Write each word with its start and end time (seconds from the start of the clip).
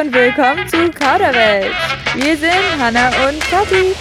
Und 0.00 0.14
willkommen 0.14 0.66
zu 0.68 0.90
Kauderwelsch. 0.90 1.76
Wir 2.14 2.34
sind 2.36 2.50
Hanna 2.78 3.08
und 3.28 3.38
Kathi. 3.40 3.94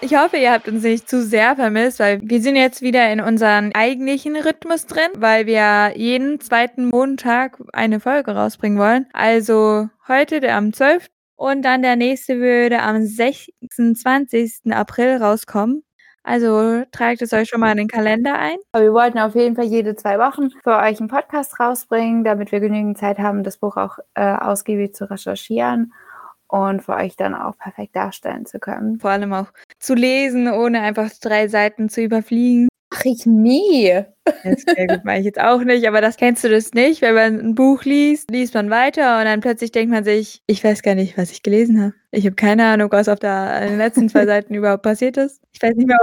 Ich 0.00 0.14
hoffe, 0.14 0.36
ihr 0.36 0.52
habt 0.52 0.68
uns 0.68 0.84
nicht 0.84 1.08
zu 1.08 1.20
sehr 1.22 1.56
vermisst, 1.56 1.98
weil 1.98 2.20
wir 2.22 2.40
sind 2.40 2.54
jetzt 2.54 2.82
wieder 2.82 3.10
in 3.10 3.20
unserem 3.20 3.72
eigentlichen 3.74 4.36
Rhythmus 4.36 4.86
drin, 4.86 5.10
weil 5.16 5.46
wir 5.46 5.94
jeden 5.96 6.40
zweiten 6.40 6.86
Montag 6.86 7.58
eine 7.72 7.98
Folge 7.98 8.32
rausbringen 8.32 8.78
wollen. 8.78 9.06
Also 9.12 9.88
heute 10.06 10.38
der 10.40 10.56
am 10.56 10.72
12. 10.72 11.08
und 11.42 11.62
dann 11.62 11.82
der 11.82 11.96
nächste 11.96 12.38
würde 12.38 12.82
am 12.82 13.04
26. 13.04 14.72
April 14.72 15.16
rauskommen. 15.16 15.82
Also 16.22 16.84
tragt 16.92 17.20
es 17.20 17.32
euch 17.32 17.48
schon 17.48 17.58
mal 17.58 17.72
in 17.72 17.78
den 17.78 17.88
Kalender 17.88 18.38
ein. 18.38 18.58
Aber 18.70 18.84
wir 18.84 18.92
wollten 18.92 19.18
auf 19.18 19.34
jeden 19.34 19.56
Fall 19.56 19.64
jede 19.64 19.96
zwei 19.96 20.20
Wochen 20.20 20.50
für 20.62 20.76
euch 20.76 21.00
einen 21.00 21.08
Podcast 21.08 21.58
rausbringen, 21.58 22.22
damit 22.22 22.52
wir 22.52 22.60
genügend 22.60 22.96
Zeit 22.96 23.18
haben, 23.18 23.42
das 23.42 23.56
Buch 23.56 23.76
auch 23.76 23.98
äh, 24.14 24.22
ausgiebig 24.22 24.94
zu 24.94 25.10
recherchieren 25.10 25.92
und 26.46 26.84
für 26.84 26.94
euch 26.94 27.16
dann 27.16 27.34
auch 27.34 27.58
perfekt 27.58 27.96
darstellen 27.96 28.46
zu 28.46 28.60
können. 28.60 29.00
Vor 29.00 29.10
allem 29.10 29.32
auch 29.32 29.48
zu 29.80 29.94
lesen, 29.94 30.46
ohne 30.48 30.80
einfach 30.82 31.10
drei 31.20 31.48
Seiten 31.48 31.88
zu 31.88 32.02
überfliegen. 32.02 32.68
Mach 32.92 33.04
ich 33.04 33.26
nie. 33.26 34.04
Das 34.24 34.62
sehr 34.62 34.86
gut 34.86 35.04
mache 35.04 35.18
ich 35.18 35.24
jetzt 35.24 35.40
auch 35.40 35.62
nicht, 35.62 35.86
aber 35.88 36.00
das 36.00 36.16
kennst 36.16 36.44
du 36.44 36.48
das 36.48 36.72
nicht. 36.74 37.02
Wenn 37.02 37.14
man 37.14 37.40
ein 37.40 37.54
Buch 37.54 37.84
liest, 37.84 38.30
liest 38.30 38.54
man 38.54 38.70
weiter 38.70 39.18
und 39.18 39.24
dann 39.24 39.40
plötzlich 39.40 39.72
denkt 39.72 39.92
man 39.92 40.04
sich, 40.04 40.42
ich 40.46 40.62
weiß 40.62 40.82
gar 40.82 40.94
nicht, 40.94 41.18
was 41.18 41.32
ich 41.32 41.42
gelesen 41.42 41.80
habe. 41.80 41.94
Ich 42.14 42.26
habe 42.26 42.36
keine 42.36 42.66
Ahnung, 42.66 42.92
was 42.92 43.08
auf 43.08 43.18
der, 43.18 43.66
den 43.66 43.78
letzten 43.78 44.08
zwei 44.08 44.26
Seiten 44.26 44.54
überhaupt 44.54 44.82
passiert 44.82 45.16
ist. 45.16 45.40
Ich 45.52 45.62
weiß 45.62 45.74
nicht 45.76 45.86
mehr, 45.86 45.98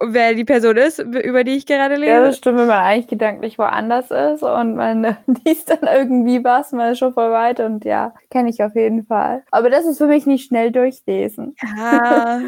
wer 0.00 0.34
die 0.34 0.44
Person 0.44 0.76
ist, 0.76 0.98
über 0.98 1.42
die 1.42 1.52
ich 1.52 1.66
gerade 1.66 1.96
lese. 1.96 2.12
Ja, 2.12 2.20
das 2.20 2.36
stimmt, 2.36 2.58
wenn 2.58 2.66
man 2.66 2.84
eigentlich 2.84 3.08
gedanklich 3.08 3.58
woanders 3.58 4.10
ist 4.10 4.42
und 4.42 4.76
man 4.76 5.16
liest 5.46 5.70
dann 5.70 5.88
irgendwie 5.90 6.44
was, 6.44 6.72
man 6.72 6.92
ist 6.92 6.98
schon 6.98 7.14
voll 7.14 7.30
weit 7.30 7.60
und 7.60 7.84
ja, 7.84 8.14
kenne 8.30 8.50
ich 8.50 8.62
auf 8.62 8.74
jeden 8.74 9.04
Fall. 9.04 9.42
Aber 9.50 9.70
das 9.70 9.86
ist 9.86 9.98
für 9.98 10.06
mich 10.06 10.26
nicht 10.26 10.46
schnell 10.46 10.70
durchlesen. 10.70 11.54
Ja, 11.76 12.40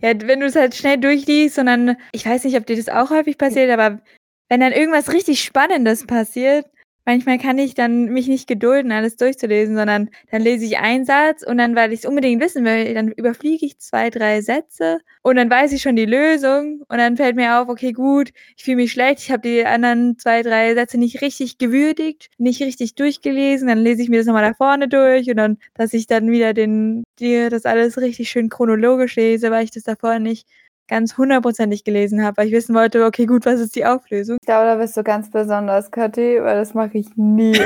ja 0.00 0.12
wenn 0.24 0.40
du 0.40 0.46
es 0.46 0.56
halt 0.56 0.74
schnell 0.74 0.98
durchliest 0.98 1.58
und 1.58 1.66
dann, 1.66 1.96
ich 2.12 2.26
weiß 2.26 2.44
nicht, 2.44 2.56
ob 2.56 2.66
dir 2.66 2.76
das 2.76 2.88
auch 2.88 3.10
häufig 3.10 3.38
passiert, 3.38 3.70
aber 3.70 4.00
wenn 4.48 4.60
dann 4.60 4.72
irgendwas 4.72 5.12
richtig 5.12 5.42
Spannendes 5.42 6.06
passiert, 6.06 6.66
manchmal 7.06 7.38
kann 7.38 7.58
ich 7.58 7.74
dann 7.74 8.06
mich 8.06 8.28
nicht 8.28 8.46
gedulden, 8.46 8.92
alles 8.92 9.16
durchzulesen, 9.16 9.76
sondern 9.76 10.10
dann 10.30 10.42
lese 10.42 10.64
ich 10.64 10.78
einen 10.78 11.04
Satz 11.04 11.42
und 11.42 11.58
dann, 11.58 11.76
weil 11.76 11.92
ich 11.92 12.00
es 12.00 12.06
unbedingt 12.06 12.42
wissen 12.42 12.64
will, 12.64 12.94
dann 12.94 13.08
überfliege 13.12 13.66
ich 13.66 13.78
zwei, 13.78 14.10
drei 14.10 14.40
Sätze 14.40 14.98
und 15.22 15.36
dann 15.36 15.50
weiß 15.50 15.72
ich 15.72 15.82
schon 15.82 15.96
die 15.96 16.06
Lösung 16.06 16.82
und 16.88 16.98
dann 16.98 17.16
fällt 17.16 17.36
mir 17.36 17.60
auf, 17.60 17.68
okay, 17.68 17.92
gut, 17.92 18.30
ich 18.56 18.64
fühle 18.64 18.76
mich 18.76 18.92
schlecht, 18.92 19.20
ich 19.20 19.30
habe 19.30 19.42
die 19.42 19.64
anderen 19.66 20.18
zwei, 20.18 20.42
drei 20.42 20.74
Sätze 20.74 20.98
nicht 20.98 21.20
richtig 21.20 21.58
gewürdigt, 21.58 22.30
nicht 22.38 22.62
richtig 22.62 22.94
durchgelesen, 22.94 23.68
dann 23.68 23.78
lese 23.78 24.02
ich 24.02 24.08
mir 24.08 24.18
das 24.18 24.26
nochmal 24.26 24.48
da 24.48 24.54
vorne 24.54 24.88
durch 24.88 25.28
und 25.28 25.36
dann, 25.36 25.58
dass 25.74 25.92
ich 25.92 26.06
dann 26.06 26.30
wieder 26.30 26.54
den, 26.54 27.04
dir 27.18 27.50
das 27.50 27.66
alles 27.66 27.98
richtig 27.98 28.30
schön 28.30 28.48
chronologisch 28.48 29.16
lese, 29.16 29.50
weil 29.50 29.64
ich 29.64 29.70
das 29.70 29.84
davor 29.84 30.18
nicht 30.18 30.48
ganz 30.88 31.16
hundertprozentig 31.16 31.84
gelesen 31.84 32.22
habe, 32.24 32.36
weil 32.38 32.48
ich 32.48 32.52
wissen 32.52 32.74
wollte, 32.74 33.04
okay, 33.04 33.26
gut, 33.26 33.46
was 33.46 33.60
ist 33.60 33.76
die 33.76 33.86
Auflösung? 33.86 34.38
Ich 34.40 34.46
glaube, 34.46 34.66
da 34.66 34.76
bist 34.76 34.96
du 34.96 35.02
ganz 35.02 35.30
besonders, 35.30 35.90
Kathi, 35.90 36.38
weil 36.42 36.56
das 36.56 36.74
mache 36.74 36.98
ich 36.98 37.08
nie. 37.16 37.52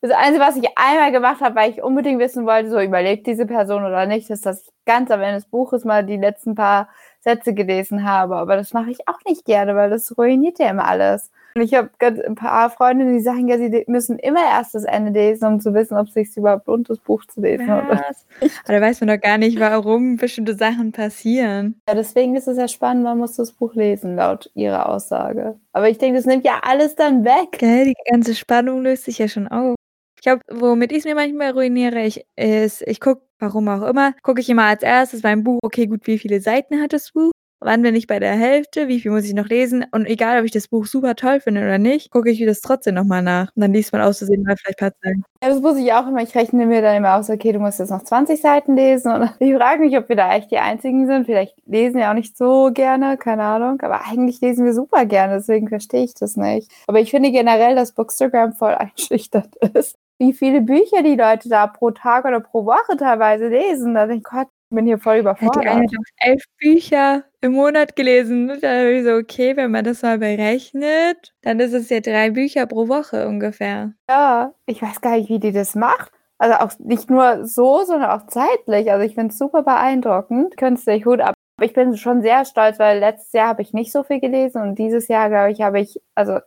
das 0.00 0.10
Einzige, 0.10 0.40
was 0.44 0.56
ich 0.56 0.68
einmal 0.76 1.12
gemacht 1.12 1.40
habe, 1.40 1.54
weil 1.54 1.70
ich 1.70 1.82
unbedingt 1.82 2.20
wissen 2.20 2.44
wollte, 2.46 2.70
so 2.70 2.80
überlebt 2.80 3.26
diese 3.26 3.46
Person 3.46 3.84
oder 3.84 4.06
nicht, 4.06 4.30
ist, 4.30 4.46
dass 4.46 4.62
ich 4.62 4.71
ganz 4.84 5.10
am 5.10 5.20
Ende 5.20 5.36
des 5.36 5.46
Buches 5.46 5.84
mal 5.84 6.04
die 6.04 6.16
letzten 6.16 6.54
paar 6.54 6.88
Sätze 7.20 7.54
gelesen 7.54 8.04
habe. 8.04 8.36
Aber 8.36 8.56
das 8.56 8.72
mache 8.72 8.90
ich 8.90 9.08
auch 9.08 9.18
nicht 9.26 9.44
gerne, 9.44 9.76
weil 9.76 9.90
das 9.90 10.16
ruiniert 10.18 10.58
ja 10.58 10.70
immer 10.70 10.86
alles. 10.86 11.30
Und 11.54 11.62
ich 11.62 11.74
habe 11.74 11.90
ein 12.00 12.34
paar 12.34 12.70
Freundinnen, 12.70 13.14
die 13.14 13.22
sagen 13.22 13.46
ja, 13.46 13.58
sie 13.58 13.84
müssen 13.86 14.18
immer 14.18 14.42
erst 14.42 14.74
das 14.74 14.84
Ende 14.84 15.12
lesen, 15.12 15.46
um 15.46 15.60
zu 15.60 15.74
wissen, 15.74 15.98
ob 15.98 16.06
es 16.06 16.14
sich 16.14 16.34
überhaupt 16.36 16.66
lohnt, 16.66 16.88
das 16.88 16.98
Buch 16.98 17.24
zu 17.26 17.42
lesen. 17.42 17.68
Was? 17.68 18.26
Oder 18.40 18.50
Aber 18.64 18.72
da 18.72 18.80
weiß 18.80 19.00
man 19.00 19.08
doch 19.08 19.20
gar 19.20 19.36
nicht, 19.36 19.60
warum 19.60 20.16
bestimmte 20.16 20.54
Sachen 20.54 20.92
passieren. 20.92 21.80
Ja, 21.86 21.94
deswegen 21.94 22.36
ist 22.36 22.48
es 22.48 22.56
ja 22.56 22.68
spannend, 22.68 23.04
man 23.04 23.18
muss 23.18 23.36
das 23.36 23.52
Buch 23.52 23.74
lesen, 23.74 24.16
laut 24.16 24.50
ihrer 24.54 24.88
Aussage. 24.88 25.56
Aber 25.74 25.90
ich 25.90 25.98
denke, 25.98 26.16
das 26.16 26.26
nimmt 26.26 26.44
ja 26.44 26.60
alles 26.62 26.94
dann 26.94 27.24
weg. 27.24 27.58
Gell, 27.58 27.84
die 27.84 28.10
ganze 28.10 28.34
Spannung 28.34 28.82
löst 28.82 29.04
sich 29.04 29.18
ja 29.18 29.28
schon 29.28 29.48
auf. 29.48 29.74
Ich 30.22 30.26
glaube, 30.26 30.42
womit 30.52 30.92
ich 30.92 30.98
es 30.98 31.04
mir 31.04 31.16
manchmal 31.16 31.50
ruiniere, 31.50 32.00
ich, 32.04 32.24
ist, 32.36 32.82
ich 32.82 33.00
gucke, 33.00 33.22
warum 33.40 33.66
auch 33.66 33.82
immer, 33.82 34.14
gucke 34.22 34.40
ich 34.40 34.48
immer 34.48 34.66
als 34.66 34.84
erstes 34.84 35.22
beim 35.22 35.42
Buch, 35.42 35.58
okay, 35.64 35.88
gut, 35.88 36.06
wie 36.06 36.16
viele 36.16 36.40
Seiten 36.40 36.80
hat 36.80 36.92
das 36.92 37.10
Buch? 37.10 37.32
wann 37.64 37.82
bin 37.82 37.94
ich 37.94 38.06
bei 38.06 38.18
der 38.18 38.34
Hälfte, 38.34 38.88
wie 38.88 39.00
viel 39.00 39.10
muss 39.10 39.24
ich 39.24 39.34
noch 39.34 39.48
lesen 39.48 39.84
und 39.92 40.06
egal, 40.06 40.38
ob 40.38 40.44
ich 40.44 40.50
das 40.50 40.68
Buch 40.68 40.86
super 40.86 41.14
toll 41.14 41.40
finde 41.40 41.62
oder 41.62 41.78
nicht, 41.78 42.10
gucke 42.10 42.30
ich 42.30 42.44
das 42.44 42.60
trotzdem 42.60 42.94
nochmal 42.94 43.22
nach. 43.22 43.48
Und 43.54 43.62
dann 43.62 43.72
liest 43.72 43.92
man 43.92 44.02
aus 44.02 44.18
Versehen 44.18 44.42
mal 44.42 44.56
vielleicht 44.56 44.82
ein 44.82 44.90
paar 44.90 44.98
Zeilen. 45.00 45.24
Ja, 45.42 45.48
das 45.48 45.60
muss 45.60 45.78
ich 45.78 45.92
auch 45.92 46.06
immer. 46.06 46.22
Ich 46.22 46.34
rechne 46.34 46.66
mir 46.66 46.82
dann 46.82 46.96
immer 46.96 47.16
aus, 47.16 47.30
okay, 47.30 47.52
du 47.52 47.58
musst 47.58 47.78
jetzt 47.78 47.90
noch 47.90 48.02
20 48.02 48.40
Seiten 48.40 48.76
lesen. 48.76 49.12
Und 49.12 49.30
ich 49.40 49.54
frage 49.54 49.80
mich, 49.80 49.96
ob 49.96 50.08
wir 50.08 50.16
da 50.16 50.34
echt 50.34 50.50
die 50.50 50.58
Einzigen 50.58 51.06
sind. 51.06 51.26
Vielleicht 51.26 51.54
lesen 51.66 51.96
wir 51.96 52.10
auch 52.10 52.14
nicht 52.14 52.36
so 52.36 52.70
gerne, 52.72 53.16
keine 53.16 53.44
Ahnung. 53.44 53.80
Aber 53.82 54.04
eigentlich 54.06 54.40
lesen 54.40 54.64
wir 54.64 54.74
super 54.74 55.06
gerne, 55.06 55.34
deswegen 55.36 55.68
verstehe 55.68 56.04
ich 56.04 56.14
das 56.14 56.36
nicht. 56.36 56.70
Aber 56.86 57.00
ich 57.00 57.10
finde 57.10 57.30
generell, 57.30 57.74
dass 57.74 57.92
Bookstagram 57.92 58.52
voll 58.54 58.74
einschüchternd 58.78 59.56
ist 59.74 59.96
wie 60.22 60.32
viele 60.32 60.60
Bücher 60.60 61.02
die 61.02 61.16
Leute 61.16 61.48
da 61.48 61.66
pro 61.66 61.90
Tag 61.90 62.24
oder 62.24 62.38
pro 62.38 62.64
Woche 62.64 62.96
teilweise 62.96 63.48
lesen. 63.48 63.94
Da 63.94 64.06
denke 64.06 64.18
ich, 64.18 64.32
Gott, 64.32 64.46
ich 64.70 64.76
bin 64.76 64.86
hier 64.86 64.98
voll 64.98 65.16
überfordert. 65.16 65.64
Die 65.64 65.68
eine 65.68 65.82
hat 65.82 65.90
elf 66.18 66.44
Bücher 66.58 67.24
im 67.40 67.52
Monat 67.54 67.96
gelesen. 67.96 68.46
Da 68.60 68.68
habe 68.68 68.92
ich 68.92 69.04
so, 69.04 69.14
okay, 69.14 69.56
wenn 69.56 69.72
man 69.72 69.84
das 69.84 70.02
mal 70.02 70.18
berechnet, 70.18 71.34
dann 71.42 71.58
ist 71.58 71.72
es 71.72 71.90
ja 71.90 71.98
drei 71.98 72.30
Bücher 72.30 72.66
pro 72.66 72.86
Woche 72.86 73.26
ungefähr. 73.26 73.94
Ja, 74.08 74.54
ich 74.66 74.80
weiß 74.80 75.00
gar 75.00 75.16
nicht, 75.16 75.28
wie 75.28 75.40
die 75.40 75.50
das 75.50 75.74
macht. 75.74 76.12
Also 76.38 76.54
auch 76.56 76.70
nicht 76.78 77.10
nur 77.10 77.44
so, 77.44 77.82
sondern 77.82 78.10
auch 78.10 78.28
zeitlich. 78.28 78.92
Also 78.92 79.04
ich 79.04 79.16
finde 79.16 79.32
es 79.32 79.38
super 79.38 79.64
beeindruckend. 79.64 80.56
Künstlich 80.56 81.04
Hut 81.04 81.20
ab. 81.20 81.34
Aber 81.56 81.66
ich 81.66 81.72
bin 81.72 81.96
schon 81.96 82.22
sehr 82.22 82.44
stolz, 82.44 82.78
weil 82.78 83.00
letztes 83.00 83.32
Jahr 83.32 83.48
habe 83.48 83.62
ich 83.62 83.72
nicht 83.72 83.90
so 83.90 84.04
viel 84.04 84.20
gelesen 84.20 84.62
und 84.62 84.78
dieses 84.78 85.08
Jahr, 85.08 85.28
glaube 85.28 85.50
ich, 85.50 85.62
habe 85.62 85.80
ich, 85.80 86.00
also 86.14 86.38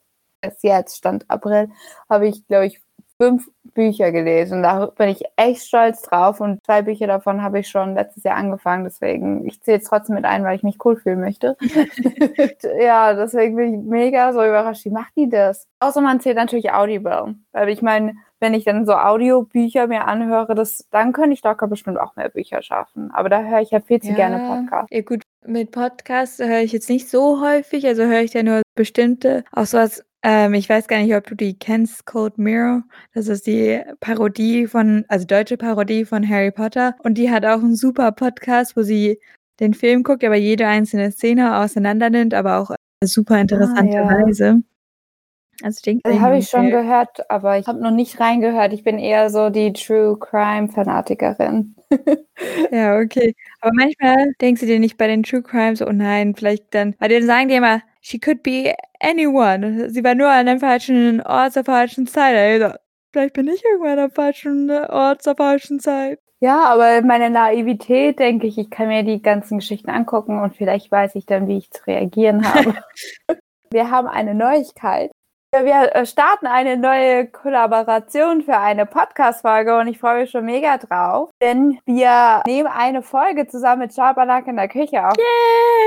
jetzt 0.61 0.97
stand 0.97 1.29
April, 1.29 1.69
habe 2.09 2.27
ich, 2.27 2.47
glaube 2.47 2.67
ich, 2.67 2.84
fünf 3.17 3.47
Bücher 3.73 4.11
gelesen. 4.11 4.63
Da 4.63 4.87
bin 4.87 5.09
ich 5.09 5.23
echt 5.35 5.67
stolz 5.67 6.01
drauf 6.01 6.39
und 6.39 6.63
zwei 6.65 6.81
Bücher 6.81 7.07
davon 7.07 7.41
habe 7.41 7.59
ich 7.59 7.67
schon 7.67 7.95
letztes 7.95 8.23
Jahr 8.23 8.37
angefangen. 8.37 8.83
Deswegen, 8.83 9.45
ich 9.45 9.61
zähle 9.61 9.79
es 9.79 9.85
trotzdem 9.85 10.15
mit 10.15 10.25
ein, 10.25 10.43
weil 10.43 10.55
ich 10.55 10.63
mich 10.63 10.77
cool 10.85 10.95
fühlen 10.95 11.19
möchte. 11.19 11.57
ja, 12.79 13.13
deswegen 13.13 13.55
bin 13.55 13.73
ich 13.73 13.85
mega 13.85 14.33
so 14.33 14.43
überrascht. 14.43 14.85
Wie 14.85 14.91
macht 14.91 15.15
die 15.15 15.29
das? 15.29 15.67
Außer 15.79 16.01
man 16.01 16.19
zählt 16.19 16.37
natürlich 16.37 16.71
Audible. 16.71 17.35
Weil 17.51 17.69
ich 17.69 17.81
meine, 17.81 18.15
wenn 18.39 18.53
ich 18.53 18.65
dann 18.65 18.85
so 18.85 18.93
Audiobücher 18.93 19.87
mir 19.87 20.05
anhöre, 20.05 20.55
das, 20.55 20.87
dann 20.91 21.13
könnte 21.13 21.33
ich 21.33 21.43
locker 21.43 21.67
bestimmt 21.67 21.99
auch 21.99 22.15
mehr 22.15 22.29
Bücher 22.29 22.61
schaffen. 22.61 23.11
Aber 23.11 23.29
da 23.29 23.43
höre 23.43 23.61
ich 23.61 23.71
ja 23.71 23.79
viel 23.79 24.01
zu 24.01 24.09
ja, 24.09 24.15
gerne 24.15 24.47
Podcasts. 24.47 24.89
Ja 24.91 25.01
gut, 25.01 25.23
mit 25.45 25.71
Podcasts 25.71 26.39
höre 26.39 26.61
ich 26.61 26.71
jetzt 26.71 26.89
nicht 26.89 27.09
so 27.09 27.41
häufig, 27.41 27.85
also 27.87 28.03
höre 28.03 28.21
ich 28.21 28.33
ja 28.33 28.43
nur 28.43 28.61
bestimmte, 28.75 29.43
auch 29.51 29.65
so 29.65 29.77
was 29.77 30.05
ähm, 30.27 30.55
ich 30.55 30.67
weiß 30.67 30.87
gar 30.87 30.97
nicht, 30.97 31.13
ob 31.15 31.27
du 31.27 31.35
die 31.35 31.57
kennst, 31.57 32.07
Cold 32.07 32.39
Mirror. 32.39 32.81
Das 33.13 33.27
ist 33.27 33.45
die 33.45 33.79
Parodie 33.99 34.65
von, 34.65 35.05
also 35.07 35.23
deutsche 35.27 35.55
Parodie 35.55 36.03
von 36.03 36.27
Harry 36.27 36.49
Potter. 36.49 36.95
Und 37.03 37.19
die 37.19 37.29
hat 37.29 37.45
auch 37.45 37.59
einen 37.59 37.75
super 37.75 38.11
Podcast, 38.11 38.75
wo 38.75 38.81
sie 38.81 39.19
den 39.59 39.75
Film 39.75 40.01
guckt, 40.01 40.23
aber 40.23 40.35
jede 40.35 40.65
einzelne 40.65 41.11
Szene 41.11 41.57
auseinander 41.57 42.09
nimmt, 42.09 42.33
aber 42.33 42.57
auch 42.57 42.71
super 43.03 43.39
interessante 43.39 43.99
ah, 43.99 44.01
ja. 44.01 44.25
Weise. 44.25 44.63
Also 45.61 45.81
den 45.85 45.99
den 45.99 46.21
habe 46.21 46.39
ich 46.39 46.49
schon 46.49 46.71
gehört, 46.71 47.29
aber 47.29 47.59
ich 47.59 47.67
habe 47.67 47.79
noch 47.79 47.91
nicht 47.91 48.19
reingehört. 48.19 48.73
Ich 48.73 48.83
bin 48.83 48.97
eher 48.97 49.29
so 49.29 49.51
die 49.51 49.73
True 49.73 50.17
Crime 50.19 50.69
Fanatikerin. 50.69 51.75
ja, 52.71 52.97
okay. 52.97 53.35
Aber 53.61 53.73
manchmal 53.75 54.33
denkst 54.41 54.61
du 54.61 54.67
dir 54.67 54.79
nicht 54.79 54.97
bei 54.97 55.05
den 55.05 55.21
True 55.21 55.43
Crimes, 55.43 55.83
oh 55.83 55.91
nein, 55.91 56.33
vielleicht 56.35 56.73
dann, 56.73 56.95
weil 56.97 57.09
dann 57.09 57.27
sagen 57.27 57.47
die 57.47 57.55
immer, 57.55 57.81
she 58.05 58.19
could 58.19 58.43
be 58.43 58.75
anyone. 59.01 59.89
Sie 59.89 60.03
war 60.03 60.13
nur 60.13 60.27
an 60.27 60.47
einem 60.47 60.59
falschen 60.59 61.21
Ort 61.21 61.53
zur 61.53 61.63
falschen 61.63 62.05
Zeit. 62.05 62.35
Also, 62.35 62.77
vielleicht 63.11 63.33
bin 63.33 63.47
ich 63.47 63.63
irgendwann 63.65 63.97
am 63.97 64.11
falschen 64.11 64.69
Ort 64.69 65.23
zur 65.23 65.35
falschen 65.35 65.79
Zeit. 65.79 66.19
Ja, 66.39 66.65
aber 66.65 67.01
meine 67.01 67.31
Naivität 67.31 68.19
denke 68.19 68.45
ich, 68.45 68.59
ich 68.59 68.69
kann 68.69 68.89
mir 68.89 69.03
die 69.03 69.21
ganzen 69.21 69.57
Geschichten 69.57 69.89
angucken 69.89 70.39
und 70.39 70.55
vielleicht 70.55 70.91
weiß 70.91 71.15
ich 71.15 71.25
dann, 71.25 71.47
wie 71.47 71.57
ich 71.57 71.71
zu 71.71 71.81
reagieren 71.87 72.45
habe. 72.53 72.75
Wir 73.71 73.89
haben 73.89 74.07
eine 74.07 74.35
Neuigkeit. 74.35 75.11
Wir 75.63 75.95
äh, 75.95 76.05
starten 76.05 76.47
eine 76.47 76.75
neue 76.75 77.27
Kollaboration 77.27 78.41
für 78.41 78.57
eine 78.57 78.85
Podcast-Folge 78.85 79.77
und 79.77 79.87
ich 79.87 79.97
freue 79.97 80.21
mich 80.21 80.31
schon 80.31 80.43
mega 80.43 80.77
drauf, 80.77 81.29
denn 81.41 81.79
wir 81.85 82.43
nehmen 82.45 82.67
eine 82.67 83.01
Folge 83.01 83.47
zusammen 83.47 83.83
mit 83.83 83.93
Schabernack 83.93 84.47
in 84.47 84.57
der 84.57 84.67
Küche 84.67 85.07
auf. 85.07 85.13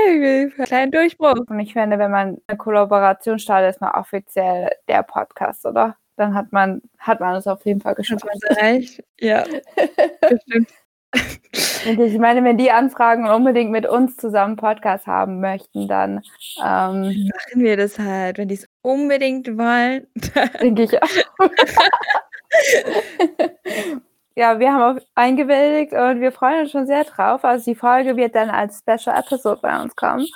Yay! 0.07 0.49
Kleinen 0.49 0.91
Durchbruch. 0.91 1.45
Und 1.47 1.59
ich 1.59 1.73
finde, 1.73 1.99
wenn 1.99 2.09
man 2.09 2.41
eine 2.47 2.57
Kollaboration 2.57 3.37
startet, 3.37 3.75
ist 3.75 3.81
man 3.81 3.91
offiziell 3.91 4.71
der 4.87 5.03
Podcast, 5.03 5.63
oder? 5.67 5.95
Dann 6.15 6.33
hat 6.33 6.51
man, 6.51 6.81
hat 6.97 7.19
man 7.19 7.35
es 7.35 7.45
auf 7.45 7.63
jeden 7.63 7.79
Fall 7.79 7.93
geschafft. 7.93 8.23
Hat 8.23 8.41
man 8.41 8.57
erreicht? 8.57 9.03
Ja, 9.19 9.43
bestimmt. 10.29 10.69
Und 11.85 11.99
ich 11.99 12.17
meine, 12.17 12.43
wenn 12.43 12.57
die 12.57 12.71
anfragen 12.71 13.27
unbedingt 13.27 13.71
mit 13.71 13.87
uns 13.87 14.17
zusammen 14.17 14.55
Podcast 14.55 15.07
haben 15.07 15.39
möchten, 15.39 15.87
dann 15.87 16.21
ähm, 16.63 17.01
machen 17.03 17.55
wir 17.55 17.77
das 17.77 17.97
halt, 17.97 18.37
wenn 18.37 18.47
die 18.47 18.55
es 18.55 18.67
unbedingt 18.81 19.47
wollen. 19.57 20.07
denke 20.61 20.83
ich 20.83 21.01
auch. 21.01 21.09
ja, 24.35 24.59
wir 24.59 24.71
haben 24.73 24.97
auch 24.97 25.01
eingewilligt 25.15 25.93
und 25.93 26.21
wir 26.21 26.31
freuen 26.31 26.61
uns 26.61 26.71
schon 26.71 26.85
sehr 26.85 27.03
drauf. 27.05 27.43
Also 27.43 27.71
die 27.71 27.75
Folge 27.75 28.15
wird 28.15 28.35
dann 28.35 28.49
als 28.49 28.79
Special 28.79 29.17
Episode 29.17 29.59
bei 29.61 29.81
uns 29.81 29.95
kommen. 29.95 30.27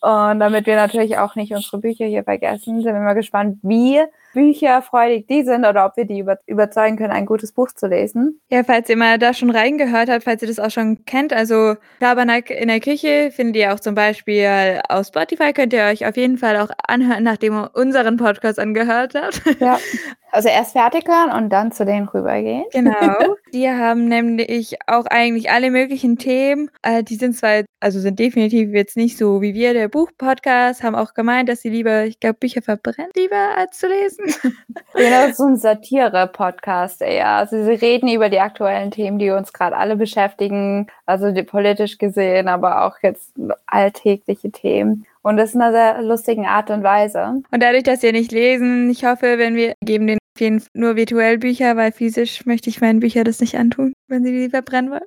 Und 0.00 0.40
damit 0.40 0.66
wir 0.66 0.76
natürlich 0.76 1.18
auch 1.18 1.34
nicht 1.34 1.52
unsere 1.52 1.78
Bücher 1.78 2.04
hier 2.04 2.24
vergessen, 2.24 2.82
sind 2.82 2.94
wir 2.94 3.00
mal 3.00 3.14
gespannt, 3.14 3.58
wie 3.62 4.00
bücherfreudig 4.32 5.26
die 5.26 5.42
sind 5.44 5.64
oder 5.64 5.86
ob 5.86 5.96
wir 5.96 6.04
die 6.04 6.20
über 6.20 6.38
überzeugen 6.46 6.96
können, 6.96 7.12
ein 7.12 7.26
gutes 7.26 7.52
Buch 7.52 7.68
zu 7.72 7.86
lesen. 7.86 8.40
Ja, 8.50 8.64
falls 8.64 8.88
ihr 8.88 8.96
mal 8.96 9.18
da 9.18 9.34
schon 9.34 9.50
reingehört 9.50 10.08
habt, 10.08 10.24
falls 10.24 10.42
ihr 10.42 10.48
das 10.48 10.58
auch 10.58 10.70
schon 10.70 11.04
kennt, 11.04 11.32
also 11.32 11.74
Tabernack 12.00 12.50
in 12.50 12.68
der 12.68 12.80
Küche 12.80 13.30
findet 13.30 13.56
ihr 13.56 13.72
auch 13.74 13.80
zum 13.80 13.94
Beispiel 13.94 14.80
auf 14.88 15.06
Spotify, 15.06 15.52
könnt 15.52 15.72
ihr 15.72 15.84
euch 15.84 16.06
auf 16.06 16.16
jeden 16.16 16.38
Fall 16.38 16.56
auch 16.56 16.70
anhören, 16.86 17.24
nachdem 17.24 17.54
ihr 17.54 17.70
unseren 17.74 18.16
Podcast 18.16 18.58
angehört 18.58 19.14
habt. 19.14 19.42
Ja. 19.60 19.78
Also 20.34 20.48
erst 20.48 20.72
fertig 20.72 21.06
hören 21.06 21.30
und 21.30 21.50
dann 21.50 21.72
zu 21.72 21.84
denen 21.84 22.08
rübergehen. 22.08 22.64
Genau. 22.72 23.36
Die 23.52 23.68
haben 23.68 24.06
nämlich 24.06 24.78
auch 24.86 25.04
eigentlich 25.04 25.50
alle 25.50 25.70
möglichen 25.70 26.16
Themen. 26.16 26.70
Äh, 26.80 27.04
die 27.04 27.16
sind 27.16 27.36
zwar, 27.36 27.64
also 27.80 28.00
sind 28.00 28.18
definitiv 28.18 28.70
jetzt 28.72 28.96
nicht 28.96 29.18
so 29.18 29.42
wie 29.42 29.52
wir, 29.52 29.74
der 29.74 29.88
Buchpodcast, 29.88 30.82
haben 30.82 30.94
auch 30.94 31.12
gemeint, 31.12 31.50
dass 31.50 31.60
sie 31.60 31.68
lieber, 31.68 32.04
ich 32.06 32.18
glaube, 32.18 32.38
Bücher 32.40 32.62
verbrennen 32.62 33.10
lieber 33.14 33.58
als 33.58 33.76
zu 33.78 33.86
lesen. 33.88 34.21
Genau, 34.94 35.32
so 35.32 35.44
ein 35.44 35.56
Satire-Podcast 35.56 37.02
eher. 37.02 37.28
Also 37.28 37.64
sie 37.64 37.72
reden 37.72 38.08
über 38.08 38.28
die 38.28 38.40
aktuellen 38.40 38.90
Themen, 38.90 39.18
die 39.18 39.30
uns 39.30 39.52
gerade 39.52 39.76
alle 39.76 39.96
beschäftigen, 39.96 40.88
also 41.06 41.32
politisch 41.44 41.98
gesehen, 41.98 42.48
aber 42.48 42.84
auch 42.84 42.96
jetzt 43.02 43.32
alltägliche 43.66 44.50
Themen. 44.50 45.06
Und 45.22 45.36
das 45.36 45.54
in 45.54 45.62
einer 45.62 45.72
sehr 45.72 46.02
lustigen 46.02 46.46
Art 46.46 46.70
und 46.70 46.82
Weise. 46.82 47.42
Und 47.50 47.62
dadurch, 47.62 47.84
dass 47.84 48.02
ihr 48.02 48.12
nicht 48.12 48.32
lesen, 48.32 48.90
ich 48.90 49.04
hoffe, 49.04 49.38
wenn 49.38 49.54
wir 49.54 49.74
geben 49.80 50.06
den 50.06 50.18
jeden 50.40 50.60
Fall 50.60 50.68
nur 50.74 50.96
virtuell 50.96 51.38
Bücher, 51.38 51.76
weil 51.76 51.92
physisch 51.92 52.46
möchte 52.46 52.70
ich 52.70 52.80
meinen 52.80 53.00
Büchern 53.00 53.24
das 53.24 53.40
nicht 53.40 53.56
antun, 53.56 53.92
wenn 54.08 54.24
sie 54.24 54.32
die 54.32 54.50
verbrennen 54.50 54.90
wollen. 54.90 55.02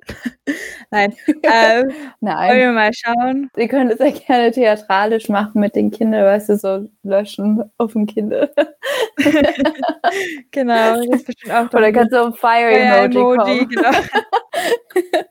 Nein. 0.90 1.14
ähm, 1.42 1.90
Nein. 2.20 2.50
wollen 2.50 2.60
wir 2.60 2.72
mal 2.72 2.92
schauen. 2.92 3.50
Sie 3.56 3.68
können 3.68 3.90
es 3.90 3.98
ja 3.98 4.10
gerne 4.10 4.52
theatralisch 4.52 5.28
machen 5.28 5.60
mit 5.60 5.74
den 5.74 5.90
Kindern, 5.90 6.24
weißt 6.24 6.50
du, 6.50 6.56
so 6.56 6.88
löschen 7.02 7.62
auf 7.78 7.92
dem 7.92 8.06
Kindle. 8.06 8.52
genau, 10.52 10.96
das 10.96 11.06
ist 11.06 11.26
bestimmt 11.26 11.54
auch 11.54 11.72
Oder 11.72 11.92
kannst 11.92 12.12
du 12.12 12.24
ein 12.24 12.34
Fire-Emoji 12.34 13.18
Emoji, 13.18 13.66
genau. 13.66 13.90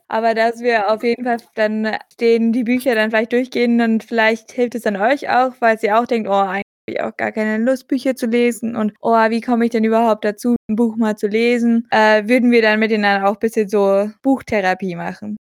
Aber 0.08 0.34
dass 0.34 0.60
wir 0.60 0.92
auf 0.92 1.02
jeden 1.02 1.24
Fall 1.24 1.38
dann 1.54 1.96
den, 2.20 2.52
die 2.52 2.64
Bücher 2.64 2.94
dann 2.94 3.10
vielleicht 3.10 3.32
durchgehen 3.32 3.80
und 3.80 4.04
vielleicht 4.04 4.52
hilft 4.52 4.74
es 4.74 4.82
dann 4.82 4.96
euch 4.96 5.28
auch, 5.28 5.52
weil 5.60 5.78
ihr 5.82 5.98
auch 5.98 6.06
denkt, 6.06 6.28
oh, 6.28 6.32
habe 6.32 6.65
ich 6.86 7.00
auch 7.00 7.16
gar 7.16 7.32
keine 7.32 7.58
Lust, 7.58 7.88
Bücher 7.88 8.16
zu 8.16 8.26
lesen 8.26 8.76
und 8.76 8.92
oh, 9.00 9.12
wie 9.12 9.40
komme 9.40 9.64
ich 9.64 9.70
denn 9.72 9.84
überhaupt 9.84 10.24
dazu, 10.24 10.56
ein 10.68 10.76
Buch 10.76 10.96
mal 10.96 11.16
zu 11.16 11.26
lesen, 11.26 11.86
äh, 11.90 12.28
würden 12.28 12.50
wir 12.50 12.62
dann 12.62 12.78
mit 12.80 12.90
denen 12.90 13.02
dann 13.02 13.24
auch 13.24 13.34
ein 13.34 13.38
bisschen 13.40 13.68
so 13.68 14.10
Buchtherapie 14.22 14.94
machen. 14.94 15.36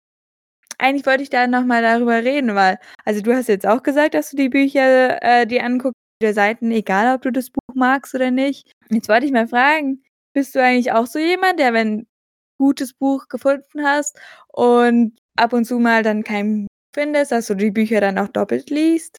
Eigentlich 0.80 1.06
wollte 1.06 1.24
ich 1.24 1.30
da 1.30 1.48
nochmal 1.48 1.82
darüber 1.82 2.24
reden, 2.24 2.56
weil, 2.56 2.78
also 3.06 3.22
du 3.22 3.34
hast 3.36 3.48
jetzt 3.48 3.68
auch 3.68 3.84
gesagt, 3.84 4.16
dass 4.16 4.32
du 4.32 4.38
die 4.38 4.50
Bücher 4.50 5.22
äh, 5.22 5.46
dir 5.46 5.64
anguckst, 5.64 5.94
der 6.22 6.34
Seiten, 6.34 6.72
egal 6.72 7.16
ob 7.16 7.22
du 7.22 7.32
das 7.32 7.50
Buch 7.50 7.76
magst 7.76 8.16
oder 8.16 8.32
nicht. 8.32 8.72
Jetzt 8.90 9.10
wollte 9.10 9.26
ich 9.26 9.32
mal 9.32 9.48
fragen, 9.48 10.04
bist 10.34 10.56
du 10.56 10.64
eigentlich 10.64 10.92
auch 10.92 11.06
so 11.06 11.20
jemand, 11.20 11.60
der, 11.60 11.74
wenn 11.74 12.08
gutes 12.58 12.94
Buch 12.94 13.28
gefunden 13.28 13.84
hast 13.84 14.18
und 14.48 15.18
ab 15.38 15.54
und 15.54 15.66
zu 15.66 15.80
mal 15.80 16.04
dann 16.04 16.24
kein 16.24 16.68
findest, 16.96 17.32
dass 17.32 17.48
du 17.48 17.56
die 17.56 17.72
Bücher 17.72 18.02
dann 18.02 18.18
auch 18.18 18.30
doppelt 18.30 18.70
liest? 18.70 19.18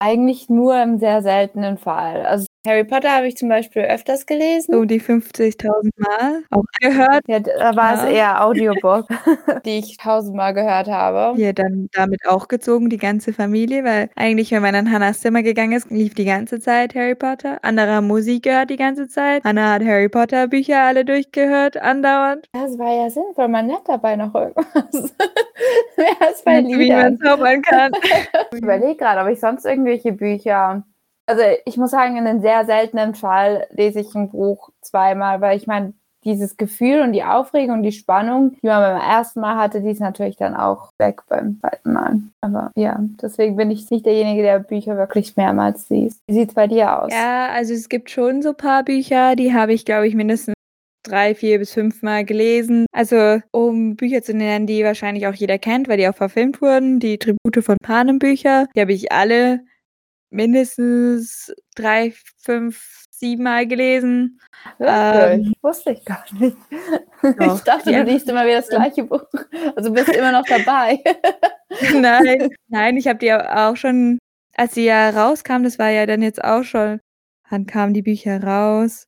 Eigentlich 0.00 0.48
nur 0.48 0.80
im 0.82 0.98
sehr 0.98 1.22
seltenen 1.22 1.78
Fall. 1.78 2.26
Also 2.26 2.46
Harry 2.66 2.84
Potter 2.84 3.10
habe 3.14 3.26
ich 3.28 3.36
zum 3.36 3.50
Beispiel 3.50 3.82
öfters 3.82 4.24
gelesen. 4.24 4.72
So 4.72 4.84
die 4.86 4.98
50.000 5.00 5.90
Mal 5.98 6.42
auch 6.50 6.64
gehört. 6.80 7.20
Ja, 7.26 7.38
da 7.40 7.76
war 7.76 7.94
Ja. 7.96 8.04
es 8.06 8.10
eher 8.10 8.44
Audiobook, 8.44 9.06
die 9.66 9.78
ich 9.78 9.98
tausendmal 9.98 10.54
gehört 10.54 10.88
habe. 10.88 11.36
Hier 11.36 11.52
dann 11.52 11.88
damit 11.92 12.26
auch 12.26 12.48
gezogen, 12.48 12.88
die 12.88 12.96
ganze 12.96 13.34
Familie, 13.34 13.84
weil 13.84 14.08
eigentlich, 14.16 14.50
wenn 14.50 14.62
man 14.62 14.74
an 14.74 14.90
Hannahs 14.90 15.20
Zimmer 15.20 15.42
gegangen 15.42 15.72
ist, 15.72 15.90
lief 15.90 16.14
die 16.14 16.24
ganze 16.24 16.58
Zeit 16.58 16.94
Harry 16.94 17.14
Potter. 17.14 17.58
Andere 17.62 17.92
haben 17.92 18.06
Musik 18.06 18.44
gehört 18.44 18.70
die 18.70 18.76
ganze 18.76 19.08
Zeit. 19.08 19.44
Hannah 19.44 19.74
hat 19.74 19.84
Harry 19.84 20.08
Potter 20.08 20.48
Bücher 20.48 20.80
alle 20.84 21.04
durchgehört, 21.04 21.76
andauernd. 21.76 22.48
Das 22.52 22.78
war 22.78 22.94
ja 22.96 23.10
sinnvoll, 23.10 23.48
man 23.48 23.66
lernt 23.66 23.86
dabei 23.88 24.16
noch 24.16 24.34
irgendwas. 24.34 24.64
Mehr 25.98 26.16
als 26.20 26.42
bei 26.42 26.58
Wie 26.64 26.70
man 26.70 26.78
Liedern. 26.78 27.18
zaubern 27.18 27.60
kann. 27.62 27.92
Ich 28.54 28.62
überlege 28.62 28.96
gerade, 28.96 29.20
ob 29.20 29.28
ich 29.32 29.40
sonst 29.40 29.64
irgendwelche 29.66 30.12
Bücher. 30.12 30.84
Also 31.26 31.42
ich 31.64 31.76
muss 31.76 31.90
sagen, 31.90 32.16
in 32.16 32.26
einem 32.26 32.40
sehr 32.40 32.64
seltenen 32.66 33.14
Fall 33.14 33.66
lese 33.70 34.00
ich 34.00 34.14
ein 34.14 34.30
Buch 34.30 34.70
zweimal, 34.82 35.40
weil 35.40 35.56
ich 35.56 35.66
meine, 35.66 35.94
dieses 36.24 36.56
Gefühl 36.56 37.02
und 37.02 37.12
die 37.12 37.22
Aufregung, 37.22 37.82
die 37.82 37.92
Spannung, 37.92 38.56
die 38.62 38.66
man 38.66 38.80
beim 38.80 39.00
ersten 39.00 39.40
Mal 39.40 39.56
hatte, 39.56 39.82
die 39.82 39.90
ist 39.90 40.00
natürlich 40.00 40.36
dann 40.36 40.56
auch 40.56 40.90
weg 40.98 41.20
beim 41.28 41.60
zweiten 41.60 41.92
Mal. 41.92 42.20
Aber 42.40 42.70
ja, 42.76 42.98
deswegen 43.22 43.56
bin 43.56 43.70
ich 43.70 43.90
nicht 43.90 44.06
derjenige, 44.06 44.42
der 44.42 44.58
Bücher 44.58 44.96
wirklich 44.96 45.36
mehrmals 45.36 45.88
liest. 45.90 46.20
Wie 46.26 46.34
sieht's 46.34 46.54
bei 46.54 46.66
dir 46.66 47.02
aus? 47.02 47.12
Ja, 47.12 47.48
also 47.48 47.74
es 47.74 47.88
gibt 47.88 48.10
schon 48.10 48.42
so 48.42 48.50
ein 48.50 48.56
paar 48.56 48.84
Bücher, 48.84 49.36
die 49.36 49.52
habe 49.52 49.74
ich, 49.74 49.84
glaube 49.84 50.08
ich, 50.08 50.14
mindestens 50.14 50.54
drei, 51.06 51.34
vier 51.34 51.58
bis 51.58 51.72
fünf 51.72 52.02
Mal 52.02 52.24
gelesen. 52.24 52.86
Also 52.92 53.40
um 53.52 53.96
Bücher 53.96 54.22
zu 54.22 54.34
nennen, 54.34 54.66
die 54.66 54.84
wahrscheinlich 54.84 55.26
auch 55.26 55.34
jeder 55.34 55.58
kennt, 55.58 55.88
weil 55.88 55.98
die 55.98 56.08
auch 56.08 56.14
verfilmt 56.14 56.62
wurden, 56.62 56.98
die 56.98 57.18
Tribute 57.18 57.62
von 57.62 57.76
Panem 57.82 58.18
Bücher, 58.18 58.66
die 58.74 58.80
habe 58.80 58.94
ich 58.94 59.12
alle 59.12 59.60
mindestens 60.34 61.52
drei, 61.76 62.12
fünf, 62.42 63.04
sieben 63.10 63.44
Mal 63.44 63.66
gelesen. 63.66 64.40
Wirklich? 64.78 65.46
Ähm, 65.48 65.54
Wusste 65.62 65.92
ich 65.92 66.04
gar 66.04 66.24
nicht. 66.38 66.56
Doch. 67.38 67.56
Ich 67.56 67.62
dachte, 67.62 67.90
Ja. 67.90 68.04
du 68.04 68.10
liest 68.12 68.28
immer 68.28 68.44
wieder 68.44 68.56
das 68.56 68.68
gleiche 68.68 69.04
Buch. 69.04 69.24
Also 69.76 69.92
bist 69.92 70.08
immer 70.10 70.32
noch 70.32 70.44
dabei. 70.46 71.02
nein, 71.94 72.50
nein, 72.68 72.96
ich 72.96 73.06
habe 73.08 73.18
die 73.18 73.32
auch 73.32 73.76
schon, 73.76 74.18
als 74.56 74.74
sie 74.74 74.84
ja 74.84 75.10
rauskam, 75.10 75.62
das 75.62 75.78
war 75.78 75.88
ja 75.90 76.04
dann 76.06 76.20
jetzt 76.22 76.42
auch 76.44 76.64
schon, 76.64 77.00
wann 77.48 77.66
kamen 77.66 77.94
die 77.94 78.02
Bücher 78.02 78.42
raus? 78.42 79.06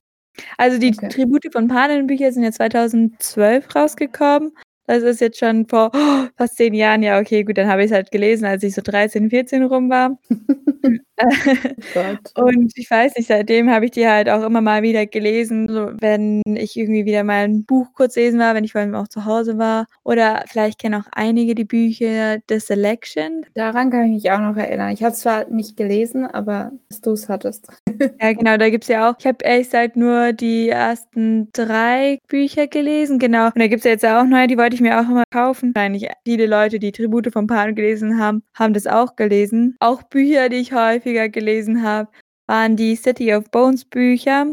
Also 0.59 0.79
die 0.79 0.95
Okay. 0.97 1.09
Tribute 1.09 1.53
von 1.53 1.69
Panem 1.69 2.07
Bücher 2.07 2.31
sind 2.33 2.43
ja 2.45 2.53
2012 2.53 3.75
rausgekommen. 3.75 4.53
Das 4.87 5.03
ist 5.03 5.21
jetzt 5.21 5.39
schon 5.39 5.67
vor 5.67 5.91
oh, 5.95 6.27
fast 6.37 6.57
zehn 6.57 6.75
Jahren. 6.75 7.03
Ja, 7.03 7.19
okay, 7.19 7.45
gut, 7.45 7.59
dann 7.59 7.69
habe 7.69 7.83
ich 7.83 7.91
es 7.91 7.93
halt 7.93 8.11
gelesen, 8.11 8.45
als 8.45 8.63
ich 8.63 8.75
so 8.75 8.83
13, 8.83 9.31
14 9.31 9.65
rum 9.65 9.91
war. 9.91 10.19
Gott. 11.95 12.19
Und 12.35 12.73
ich 12.77 12.91
weiß 12.91 13.17
nicht, 13.17 13.29
seitdem 13.29 13.71
habe 13.71 13.87
ich 13.87 13.91
die 13.91 14.07
halt 14.07 14.29
auch 14.29 14.43
immer 14.43 14.61
mal 14.61 14.83
wieder 14.83 15.07
gelesen, 15.07 15.69
so 15.69 15.91
wenn 15.99 16.43
ich 16.45 16.77
irgendwie 16.77 17.05
wieder 17.05 17.25
mal 17.25 17.45
ein 17.45 17.65
Buch 17.65 17.89
kurz 17.95 18.17
lesen 18.17 18.39
war, 18.39 18.55
wenn 18.55 18.65
ich 18.65 18.73
vor 18.73 18.83
allem 18.83 18.95
auch 18.95 19.09
zu 19.09 19.25
Hause 19.25 19.59
war. 19.59 19.87
Oder 20.05 20.45
vielleicht 20.47 20.79
kennen 20.79 21.01
auch 21.01 21.07
einige 21.13 21.55
die 21.55 21.65
Bücher 21.65 22.39
The 22.49 22.61
Selection. 22.61 23.47
Daran 23.55 23.91
kann 23.91 24.05
ich 24.05 24.25
mich 24.25 24.31
auch 24.31 24.41
noch 24.41 24.57
erinnern. 24.57 24.93
Ich 24.93 25.03
habe 25.03 25.13
es 25.13 25.21
zwar 25.21 25.49
nicht 25.49 25.77
gelesen, 25.77 26.27
aber 26.27 26.73
dass 26.89 27.01
du 27.01 27.13
es 27.13 27.29
hattest. 27.29 27.69
Ja, 28.21 28.33
genau, 28.33 28.57
da 28.57 28.69
gibt's 28.69 28.89
ja 28.89 29.09
auch, 29.11 29.15
ich 29.19 29.27
habe 29.27 29.39
ehrlich 29.43 29.69
gesagt 29.69 29.97
nur 29.97 30.33
die 30.33 30.69
ersten 30.69 31.51
drei 31.53 32.19
Bücher 32.29 32.67
gelesen, 32.67 33.19
genau. 33.19 33.47
Und 33.47 33.59
da 33.59 33.69
gibt's 33.69 33.85
ja 33.85 33.93
jetzt 33.93 34.05
auch 34.05 34.25
neue, 34.25 34.47
die 34.47 34.59
wollte 34.59 34.75
ich 34.75 34.76
mir 34.81 35.01
auch 35.01 35.09
immer 35.09 35.25
kaufen. 35.33 35.75
Wahrscheinlich 35.75 36.09
viele 36.25 36.47
Leute, 36.47 36.79
die 36.79 36.93
Tribute 36.93 37.33
von 37.33 37.47
Pan 37.47 37.75
gelesen 37.75 38.19
haben, 38.19 38.43
haben 38.55 38.75
das 38.75 38.87
auch 38.87 39.17
gelesen. 39.17 39.77
Auch 39.81 40.03
Bücher, 40.05 40.49
die 40.49 40.57
ich 40.57 40.73
häufiger 40.73 41.29
gelesen 41.29 41.83
habe, 41.83 42.11
waren 42.47 42.77
die 42.77 42.97
City 42.97 43.35
of 43.35 43.51
Bones 43.51 43.85
Bücher. 43.85 44.47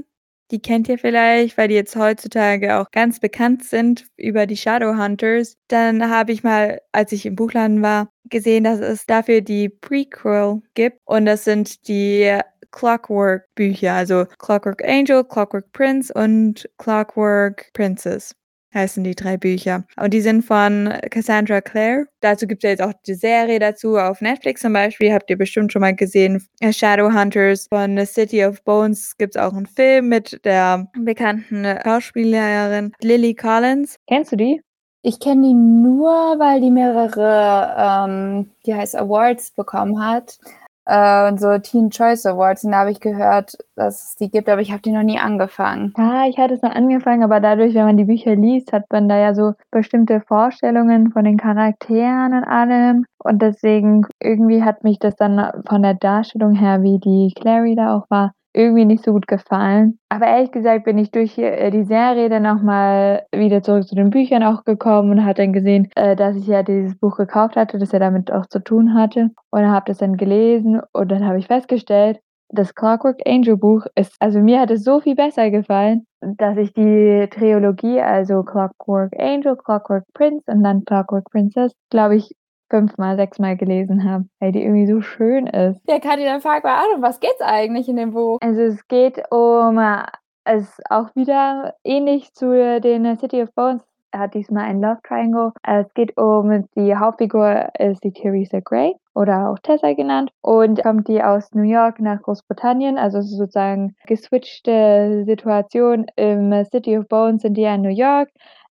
Die 0.52 0.62
kennt 0.62 0.88
ihr 0.88 1.00
vielleicht, 1.00 1.58
weil 1.58 1.70
die 1.70 1.74
jetzt 1.76 1.96
heutzutage 1.96 2.78
auch 2.78 2.92
ganz 2.92 3.20
bekannt 3.20 3.64
sind 3.64 4.06
über 4.18 4.46
die 4.46 4.58
Shadowhunters. 4.58 5.56
Dann 5.68 6.10
habe 6.10 6.32
ich 6.32 6.44
mal, 6.44 6.80
als 6.92 7.12
ich 7.12 7.26
im 7.26 7.36
Buchladen 7.36 7.82
war, 7.82 8.10
gesehen, 8.30 8.64
dass 8.64 8.80
es 8.80 9.06
dafür 9.06 9.42
die 9.42 9.70
Prequel 9.70 10.62
gibt. 10.76 11.00
Und 11.06 11.26
das 11.26 11.46
sind 11.46 11.88
die 11.88 12.40
Clockwork 12.72 13.48
Bücher, 13.56 13.94
also 13.94 14.26
Clockwork 14.40 14.84
Angel, 14.84 15.24
Clockwork 15.24 15.72
Prince 15.72 16.14
und 16.14 16.70
Clockwork 16.78 17.72
Princess 17.74 18.36
heißen 18.74 19.04
die 19.04 19.16
drei 19.16 19.38
Bücher. 19.38 19.84
Und 19.98 20.14
die 20.14 20.22
sind 20.22 20.44
von 20.44 20.94
Cassandra 21.10 21.62
Clare. 21.62 22.06
Dazu 22.22 22.48
gibt 22.48 22.64
es 22.64 22.68
ja 22.68 22.70
jetzt 22.72 22.84
auch 22.84 22.94
die 23.06 23.14
Serie 23.14 23.60
dazu 23.60 23.98
auf 23.98 24.22
Netflix 24.22 24.62
zum 24.62 24.74
Beispiel. 24.74 25.14
Habt 25.14 25.30
ihr 25.30 25.38
bestimmt 25.38 25.72
schon 25.72 25.82
mal 25.82 25.96
gesehen. 25.96 26.46
Shadowhunters 26.62 27.68
von 27.68 27.98
The 27.98 28.06
City 28.06 28.46
of 28.46 28.64
Bones 28.64 29.18
gibt 29.18 29.36
es 29.36 29.42
auch 29.42 29.54
einen 29.54 29.66
Film 29.66 30.10
mit 30.10 30.40
der 30.46 30.88
bekannten 30.98 31.66
Schauspielerin 31.84 32.92
Lily 33.02 33.36
Collins. 33.36 33.98
Kennst 34.08 34.32
du 34.32 34.38
die? 34.38 34.62
Ich 35.06 35.20
kenne 35.20 35.48
die 35.48 35.54
nur, 35.54 36.10
weil 36.40 36.62
die 36.62 36.72
mehrere, 36.72 37.76
ähm, 37.78 38.52
die 38.66 38.74
heißt 38.74 38.96
Awards 38.96 39.52
bekommen 39.52 40.02
hat. 40.02 40.38
Äh, 40.86 41.36
so 41.38 41.58
Teen 41.60 41.90
Choice 41.90 42.26
Awards 42.26 42.64
und 42.64 42.72
da 42.72 42.80
habe 42.80 42.92
ich 42.92 43.00
gehört, 43.00 43.58
dass 43.76 44.04
es 44.04 44.16
die 44.16 44.30
gibt, 44.30 44.50
aber 44.50 44.62
ich 44.62 44.72
habe 44.72 44.82
die 44.82 44.92
noch 44.92 45.04
nie 45.04 45.20
angefangen. 45.20 45.94
Ja, 45.98 46.26
ich 46.28 46.38
hatte 46.38 46.54
es 46.54 46.62
noch 46.62 46.72
angefangen, 46.72 47.24
aber 47.24 47.40
dadurch, 47.40 47.74
wenn 47.74 47.86
man 47.86 47.98
die 47.98 48.06
Bücher 48.06 48.36
liest, 48.36 48.74
hat 48.74 48.86
man 48.92 49.08
da 49.08 49.18
ja 49.18 49.34
so 49.34 49.54
bestimmte 49.72 50.22
Vorstellungen 50.22 51.12
von 51.12 51.24
den 51.24 51.38
Charakteren 51.38 52.34
und 52.34 52.44
allem. 52.44 53.06
Und 53.20 53.42
deswegen 53.42 54.06
irgendwie 54.22 54.64
hat 54.64 54.84
mich 54.84 55.00
das 55.00 55.16
dann 55.16 55.64
von 55.68 55.82
der 55.82 55.94
Darstellung 55.94 56.54
her, 56.54 56.84
wie 56.84 57.00
die 57.00 57.34
Clary 57.34 57.76
da 57.76 57.96
auch 57.96 58.10
war, 58.10 58.34
irgendwie 58.54 58.86
nicht 58.86 59.04
so 59.04 59.12
gut 59.12 59.28
gefallen. 59.28 60.00
Aber 60.10 60.28
ehrlich 60.28 60.52
gesagt 60.52 60.86
bin 60.86 60.98
ich 60.98 61.12
durch 61.12 61.38
äh, 61.38 61.72
die 61.72 61.84
Serie 61.84 62.30
dann 62.30 62.46
auch 62.46 62.62
mal 62.62 63.26
wieder 63.36 63.64
zurück 63.64 63.88
zu 63.88 63.96
den 63.96 64.10
Büchern 64.10 64.44
auch 64.44 64.64
gekommen 64.64 65.12
und 65.12 65.26
hat 65.26 65.40
dann 65.40 65.54
gesehen, 65.54 65.90
äh, 65.96 66.16
dass 66.16 66.36
ich 66.36 66.48
ja 66.48 66.64
dieses 66.64 66.98
Buch 66.98 67.18
gekauft 67.18 67.56
hatte, 67.56 67.80
das 67.80 67.94
er 67.94 68.00
damit 68.00 68.32
auch 68.32 68.46
zu 68.46 68.60
tun 68.60 68.94
hatte. 68.94 69.32
Und 69.52 69.68
habe 69.68 69.86
das 69.88 69.98
dann 69.98 70.18
gelesen 70.18 70.82
und 70.94 71.12
dann 71.12 71.26
habe 71.26 71.40
ich 71.40 71.48
festgestellt, 71.48 72.20
das 72.50 72.76
Clockwork 72.76 73.20
Angel 73.26 73.58
Buch 73.58 73.86
ist, 73.96 74.16
also 74.20 74.40
mir 74.40 74.60
hat 74.60 74.70
es 74.70 74.84
so 74.84 75.00
viel 75.00 75.16
besser 75.16 75.50
gefallen, 75.50 76.06
dass 76.22 76.58
ich 76.58 76.72
die 76.74 77.28
Trilogie, 77.32 78.00
also 78.00 78.44
Clockwork 78.44 79.14
Angel, 79.18 79.56
Clockwork 79.56 80.04
Prince 80.14 80.44
und 80.52 80.64
dann 80.64 80.86
Clockwork 80.86 81.30
Princess, 81.32 81.74
glaube 81.90 82.16
ich, 82.18 82.36
fünfmal, 82.70 83.16
sechsmal 83.16 83.58
gelesen 83.58 84.04
habe, 84.10 84.26
weil 84.40 84.52
die 84.52 84.64
irgendwie 84.64 84.88
so 84.88 85.02
schön 85.02 85.48
ist. 85.48 85.82
Ja, 85.88 86.00
Kathi, 86.00 86.24
dann 86.24 86.42
frag 86.42 86.64
mal 86.64 86.76
an, 86.76 86.96
um 86.96 87.02
was 87.02 87.20
geht's 87.20 87.42
eigentlich 87.42 87.88
in 87.88 87.98
dem 87.98 88.12
Buch? 88.12 88.38
Also 88.42 88.62
es 88.62 88.88
geht 88.88 89.22
um, 89.32 89.78
äh, 89.78 90.04
es 90.46 90.64
ist 90.64 90.82
auch 90.90 91.16
wieder 91.16 91.76
ähnlich 91.84 92.34
zu 92.34 92.80
den 92.82 93.18
City 93.18 93.42
of 93.44 93.54
Bones, 93.54 93.82
er 94.14 94.20
hat 94.20 94.36
diesmal 94.36 94.66
ein 94.66 94.80
Love 94.80 95.00
Triangle. 95.04 95.54
Es 95.64 95.92
geht 95.96 96.16
um 96.18 96.68
die 96.76 96.96
Hauptfigur 96.96 97.70
ist 97.80 98.04
die 98.04 98.12
Theresa 98.12 98.60
Gray 98.60 98.94
oder 99.16 99.50
auch 99.50 99.58
Tessa 99.58 99.94
genannt 99.94 100.30
und 100.42 100.84
kommt 100.84 101.08
die 101.08 101.24
aus 101.24 101.52
New 101.54 101.64
York 101.64 102.00
nach 102.00 102.22
Großbritannien. 102.22 103.00
Also 103.00 103.18
es 103.18 103.32
ist 103.32 103.38
sozusagen 103.38 103.96
geswitchte 104.06 105.24
Situation. 105.26 106.06
Im 106.16 106.54
City 106.66 106.96
of 107.00 107.08
Bones 107.08 107.42
sind 107.42 107.56
die 107.56 107.62
ja 107.62 107.74
in 107.74 107.82
New 107.82 107.90
York. 107.90 108.30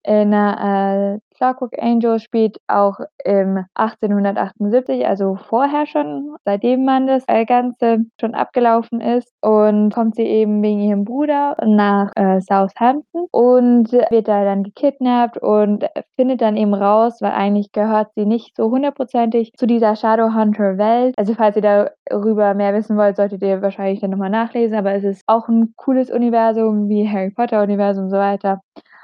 In 0.09 0.33
äh, 0.33 1.19
Clockwork 1.37 1.75
Angel 1.79 2.19
spielt 2.19 2.59
auch 2.67 2.99
im 3.27 3.67
1878, 3.75 5.07
also 5.07 5.37
vorher 5.37 5.87
schon, 5.87 6.35
seitdem 6.47 6.87
man 6.87 7.07
das 7.07 7.27
Ganze 7.27 8.07
schon 8.19 8.35
abgelaufen 8.35 9.03
ist. 9.03 9.31
Und 9.43 9.93
kommt 9.93 10.17
sie 10.17 10.23
eben 10.23 10.63
wegen 10.63 10.81
ihrem 10.81 11.05
Bruder 11.05 11.59
nach 11.63 12.11
äh, 12.17 12.41
Southampton 12.41 13.27
und 13.33 13.93
wird 13.93 14.29
da 14.29 14.45
dann 14.45 14.63
gekidnappt 14.63 15.37
und 15.37 15.85
findet 16.17 16.41
dann 16.41 16.57
eben 16.57 16.73
raus, 16.73 17.19
weil 17.21 17.33
eigentlich 17.33 17.71
gehört 17.73 18.09
sie 18.15 18.25
nicht 18.25 18.57
so 18.57 18.71
hundertprozentig 18.71 19.53
zu 19.59 19.67
dieser 19.67 19.95
Shadowhunter-Welt. 19.95 21.15
Also 21.19 21.35
falls 21.35 21.57
ihr 21.57 21.91
darüber 22.09 22.55
mehr 22.55 22.73
wissen 22.73 22.97
wollt, 22.97 23.17
solltet 23.17 23.43
ihr 23.43 23.61
wahrscheinlich 23.61 24.01
dann 24.01 24.13
nochmal 24.13 24.31
nachlesen, 24.31 24.75
aber 24.75 24.95
es 24.95 25.05
ist 25.05 25.23
auch 25.27 25.49
ein 25.49 25.75
cooles 25.77 26.11
Universum 26.11 26.89
wie 26.89 27.07
Harry 27.07 27.31
Potter-Universum 27.31 28.05
und 28.05 28.11
so 28.11 28.17
weiter 28.17 28.63